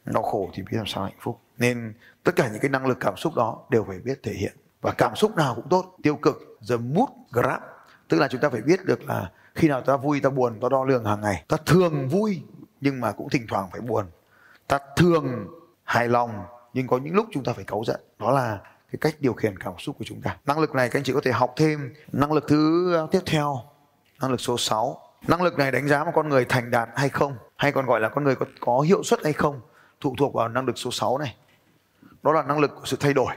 Đau 0.04 0.22
khổ 0.22 0.50
thì 0.54 0.62
biết 0.62 0.76
làm 0.76 0.86
sao 0.86 1.04
hạnh 1.04 1.18
phúc. 1.20 1.40
Nên 1.58 1.94
tất 2.24 2.32
cả 2.36 2.48
những 2.48 2.60
cái 2.60 2.70
năng 2.70 2.86
lực 2.86 3.00
cảm 3.00 3.16
xúc 3.16 3.34
đó 3.36 3.58
đều 3.70 3.84
phải 3.84 3.98
biết 3.98 4.22
thể 4.22 4.32
hiện. 4.32 4.56
Và 4.80 4.92
cảm 4.98 5.16
xúc 5.16 5.36
nào 5.36 5.54
cũng 5.54 5.68
tốt, 5.68 5.96
tiêu 6.02 6.16
cực, 6.16 6.58
the 6.68 6.76
mood 6.76 7.08
grab. 7.32 7.62
Tức 8.08 8.18
là 8.18 8.28
chúng 8.28 8.40
ta 8.40 8.48
phải 8.48 8.60
biết 8.60 8.84
được 8.84 9.04
là 9.04 9.30
khi 9.54 9.68
nào 9.68 9.80
ta 9.80 9.96
vui, 9.96 10.20
ta 10.20 10.30
buồn, 10.30 10.60
ta 10.60 10.68
đo 10.68 10.84
lường 10.84 11.04
hàng 11.04 11.20
ngày. 11.20 11.44
Ta 11.48 11.56
thường 11.66 12.08
vui 12.08 12.42
nhưng 12.80 13.00
mà 13.00 13.12
cũng 13.12 13.28
thỉnh 13.28 13.46
thoảng 13.48 13.68
phải 13.72 13.80
buồn. 13.80 14.06
Ta 14.66 14.78
thường 14.96 15.46
hài 15.84 16.08
lòng 16.08 16.44
nhưng 16.78 16.86
có 16.86 16.98
những 16.98 17.14
lúc 17.14 17.26
chúng 17.32 17.44
ta 17.44 17.52
phải 17.52 17.64
cấu 17.64 17.84
giận. 17.84 18.00
Đó 18.18 18.30
là 18.30 18.58
cái 18.92 18.98
cách 19.00 19.14
điều 19.20 19.32
khiển 19.32 19.58
cảm 19.58 19.72
xúc 19.78 19.96
của 19.98 20.04
chúng 20.04 20.20
ta. 20.20 20.36
Năng 20.46 20.58
lực 20.58 20.74
này 20.74 20.88
các 20.88 20.98
anh 20.98 21.04
chị 21.04 21.12
có 21.12 21.20
thể 21.24 21.32
học 21.32 21.52
thêm 21.56 21.94
năng 22.12 22.32
lực 22.32 22.44
thứ 22.48 22.94
à, 22.96 23.02
tiếp 23.10 23.20
theo. 23.26 23.60
Năng 24.20 24.30
lực 24.30 24.40
số 24.40 24.58
6 24.58 25.00
năng 25.28 25.42
lực 25.42 25.58
này 25.58 25.72
đánh 25.72 25.88
giá 25.88 26.04
một 26.04 26.10
con 26.14 26.28
người 26.28 26.44
thành 26.44 26.70
đạt 26.70 26.88
hay 26.94 27.08
không? 27.08 27.36
Hay 27.56 27.72
còn 27.72 27.86
gọi 27.86 28.00
là 28.00 28.08
con 28.08 28.24
người 28.24 28.34
có, 28.34 28.46
có 28.60 28.80
hiệu 28.80 29.02
suất 29.02 29.24
hay 29.24 29.32
không? 29.32 29.60
Phụ 30.00 30.14
thuộc 30.18 30.34
vào 30.34 30.48
năng 30.48 30.66
lực 30.66 30.78
số 30.78 30.90
6 30.90 31.18
này. 31.18 31.36
Đó 32.22 32.32
là 32.32 32.42
năng 32.42 32.58
lực 32.58 32.70
của 32.74 32.84
sự 32.84 32.96
thay 33.00 33.14
đổi. 33.14 33.34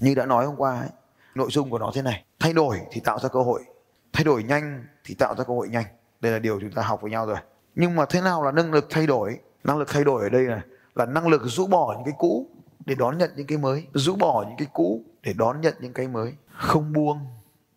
Như 0.00 0.14
đã 0.14 0.26
nói 0.26 0.46
hôm 0.46 0.56
qua 0.56 0.80
ấy, 0.80 0.88
nội 1.34 1.48
dung 1.50 1.70
của 1.70 1.78
nó 1.78 1.90
thế 1.94 2.02
này. 2.02 2.24
Thay 2.40 2.52
đổi 2.52 2.80
thì 2.92 3.00
tạo 3.00 3.18
ra 3.18 3.28
cơ 3.28 3.40
hội. 3.40 3.64
Thay 4.12 4.24
đổi 4.24 4.42
nhanh 4.42 4.84
thì 5.04 5.14
tạo 5.14 5.34
ra 5.34 5.44
cơ 5.44 5.54
hội 5.54 5.68
nhanh. 5.68 5.84
Đây 6.20 6.32
là 6.32 6.38
điều 6.38 6.60
chúng 6.60 6.70
ta 6.70 6.82
học 6.82 7.00
với 7.02 7.10
nhau 7.10 7.26
rồi. 7.26 7.36
Nhưng 7.74 7.96
mà 7.96 8.04
thế 8.08 8.20
nào 8.20 8.44
là 8.44 8.52
năng 8.52 8.72
lực 8.72 8.86
thay 8.90 9.06
đổi? 9.06 9.38
Năng 9.64 9.78
lực 9.78 9.88
thay 9.88 10.04
đổi 10.04 10.22
ở 10.22 10.28
đây 10.28 10.46
này 10.46 10.60
là 10.98 11.06
năng 11.06 11.28
lực 11.28 11.42
rũ 11.44 11.66
bỏ 11.66 11.94
những 11.96 12.04
cái 12.04 12.14
cũ 12.18 12.46
để 12.86 12.94
đón 12.94 13.18
nhận 13.18 13.30
những 13.36 13.46
cái 13.46 13.58
mới 13.58 13.86
rũ 13.94 14.16
bỏ 14.16 14.44
những 14.48 14.56
cái 14.58 14.68
cũ 14.72 15.02
để 15.22 15.32
đón 15.32 15.60
nhận 15.60 15.74
những 15.80 15.92
cái 15.92 16.08
mới. 16.08 16.34
Không 16.52 16.92
buông 16.92 17.26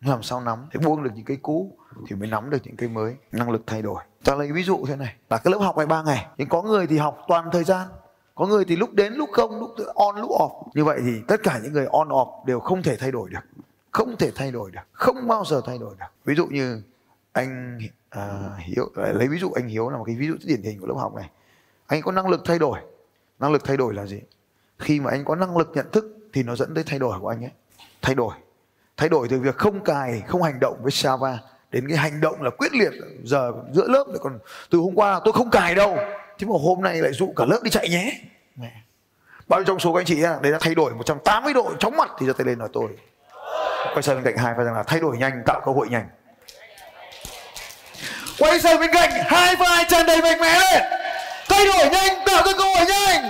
làm 0.01 0.23
sao 0.23 0.41
nắm? 0.41 0.65
Thì 0.71 0.79
buông 0.85 1.03
được 1.03 1.11
những 1.15 1.25
cái 1.25 1.37
cũ 1.41 1.77
thì 2.07 2.15
mới 2.15 2.27
nắm 2.27 2.49
được 2.49 2.57
những 2.63 2.75
cái 2.75 2.89
mới. 2.89 3.15
Năng 3.31 3.51
lực 3.51 3.61
thay 3.67 3.81
đổi. 3.81 4.03
Ta 4.23 4.35
lấy 4.35 4.51
ví 4.51 4.63
dụ 4.63 4.85
thế 4.87 4.95
này 4.95 5.15
là 5.29 5.37
cái 5.37 5.51
lớp 5.51 5.59
học 5.59 5.77
này 5.77 5.85
ba 5.85 6.03
ngày. 6.03 6.27
Nhưng 6.37 6.49
có 6.49 6.61
người 6.61 6.87
thì 6.87 6.97
học 6.97 7.17
toàn 7.27 7.49
thời 7.51 7.63
gian 7.63 7.87
có 8.35 8.45
người 8.45 8.65
thì 8.65 8.75
lúc 8.75 8.93
đến 8.93 9.13
lúc 9.13 9.29
không 9.31 9.59
lúc 9.59 9.69
on 9.95 10.15
lúc 10.15 10.29
off. 10.29 10.63
Như 10.75 10.85
vậy 10.85 10.99
thì 11.05 11.21
tất 11.27 11.43
cả 11.43 11.59
những 11.63 11.73
người 11.73 11.85
on 11.85 12.09
off 12.09 12.45
đều 12.45 12.59
không 12.59 12.83
thể 12.83 12.95
thay 12.95 13.11
đổi 13.11 13.29
được. 13.29 13.39
Không 13.91 14.15
thể 14.17 14.31
thay 14.35 14.51
đổi 14.51 14.71
được. 14.71 14.81
Không 14.91 15.27
bao 15.27 15.45
giờ 15.45 15.61
thay 15.65 15.77
đổi 15.77 15.95
được. 15.99 16.05
Ví 16.25 16.35
dụ 16.35 16.47
như 16.47 16.81
anh 17.31 17.79
à, 18.09 18.49
hiếu 18.59 18.91
à, 18.95 19.11
lấy 19.13 19.27
ví 19.27 19.37
dụ 19.37 19.51
anh 19.51 19.67
hiếu 19.67 19.89
là 19.89 19.97
một 19.97 20.03
cái 20.03 20.15
ví 20.15 20.27
dụ 20.27 20.33
điển 20.45 20.61
hình 20.63 20.79
của 20.79 20.87
lớp 20.87 20.95
học 20.97 21.15
này. 21.15 21.29
Anh 21.87 22.01
có 22.01 22.11
năng 22.11 22.27
lực 22.27 22.41
thay 22.45 22.59
đổi. 22.59 22.79
Năng 23.39 23.51
lực 23.51 23.63
thay 23.63 23.77
đổi 23.77 23.93
là 23.93 24.05
gì? 24.05 24.21
Khi 24.81 24.99
mà 24.99 25.11
anh 25.11 25.25
có 25.25 25.35
năng 25.35 25.57
lực 25.57 25.71
nhận 25.73 25.91
thức 25.91 26.05
thì 26.33 26.43
nó 26.43 26.55
dẫn 26.55 26.75
tới 26.75 26.83
thay 26.87 26.99
đổi 26.99 27.19
của 27.19 27.27
anh 27.27 27.43
ấy. 27.43 27.51
Thay 28.01 28.15
đổi. 28.15 28.33
Thay 28.97 29.09
đổi 29.09 29.27
từ 29.29 29.39
việc 29.39 29.57
không 29.57 29.83
cài, 29.83 30.21
không 30.27 30.43
hành 30.43 30.59
động 30.59 30.77
với 30.81 30.91
Sava 30.91 31.37
đến 31.71 31.89
cái 31.89 31.97
hành 31.97 32.21
động 32.21 32.41
là 32.41 32.49
quyết 32.49 32.73
liệt, 32.73 32.91
giờ 33.23 33.51
giữa 33.71 33.87
lớp 33.87 34.03
lại 34.07 34.17
còn, 34.21 34.39
từ 34.69 34.77
hôm 34.77 34.95
qua 34.95 35.21
tôi 35.25 35.33
không 35.33 35.49
cài 35.49 35.75
đâu. 35.75 35.97
Thế 36.39 36.47
mà 36.47 36.55
hôm 36.63 36.81
nay 36.81 36.95
lại 36.95 37.11
dụ 37.13 37.33
cả 37.35 37.45
lớp 37.45 37.59
đi 37.63 37.69
chạy 37.69 37.89
nhé. 37.89 38.21
Mẹ. 38.55 38.71
Bao 39.47 39.59
nhiêu 39.59 39.65
trong 39.65 39.79
số 39.79 39.93
các 39.93 39.99
anh 39.99 40.05
chị 40.05 40.21
đấy 40.21 40.51
đã 40.51 40.57
thay 40.61 40.75
đổi 40.75 40.93
180 40.93 41.53
độ 41.53 41.71
chóng 41.79 41.97
mặt 41.97 42.11
thì 42.19 42.27
giơ 42.27 42.33
tay 42.33 42.47
lên 42.47 42.59
nói 42.59 42.69
tôi. 42.73 42.87
Quay 43.93 44.03
sang 44.03 44.15
bên 44.15 44.23
cạnh 44.23 44.37
hai 44.37 44.53
phải 44.55 44.65
rằng 44.65 44.75
là 44.75 44.83
thay 44.83 44.99
đổi 44.99 45.17
nhanh, 45.17 45.43
tạo 45.45 45.61
cơ 45.65 45.71
hội 45.71 45.89
nhanh. 45.89 46.07
Quay 48.39 48.59
sang 48.59 48.79
bên 48.79 48.89
cạnh 48.93 49.09
hai 49.25 49.55
vai 49.55 49.85
tràn 49.89 50.05
đầy 50.05 50.21
mạnh 50.21 50.39
mẽ. 50.39 50.59
Lên 50.59 50.83
thay 51.49 51.65
đổi 51.65 51.89
nhanh, 51.89 52.25
tạo 52.25 52.45
ra 52.45 52.53
cơ 52.57 52.63
hội 52.63 52.85
nhanh. 52.89 53.29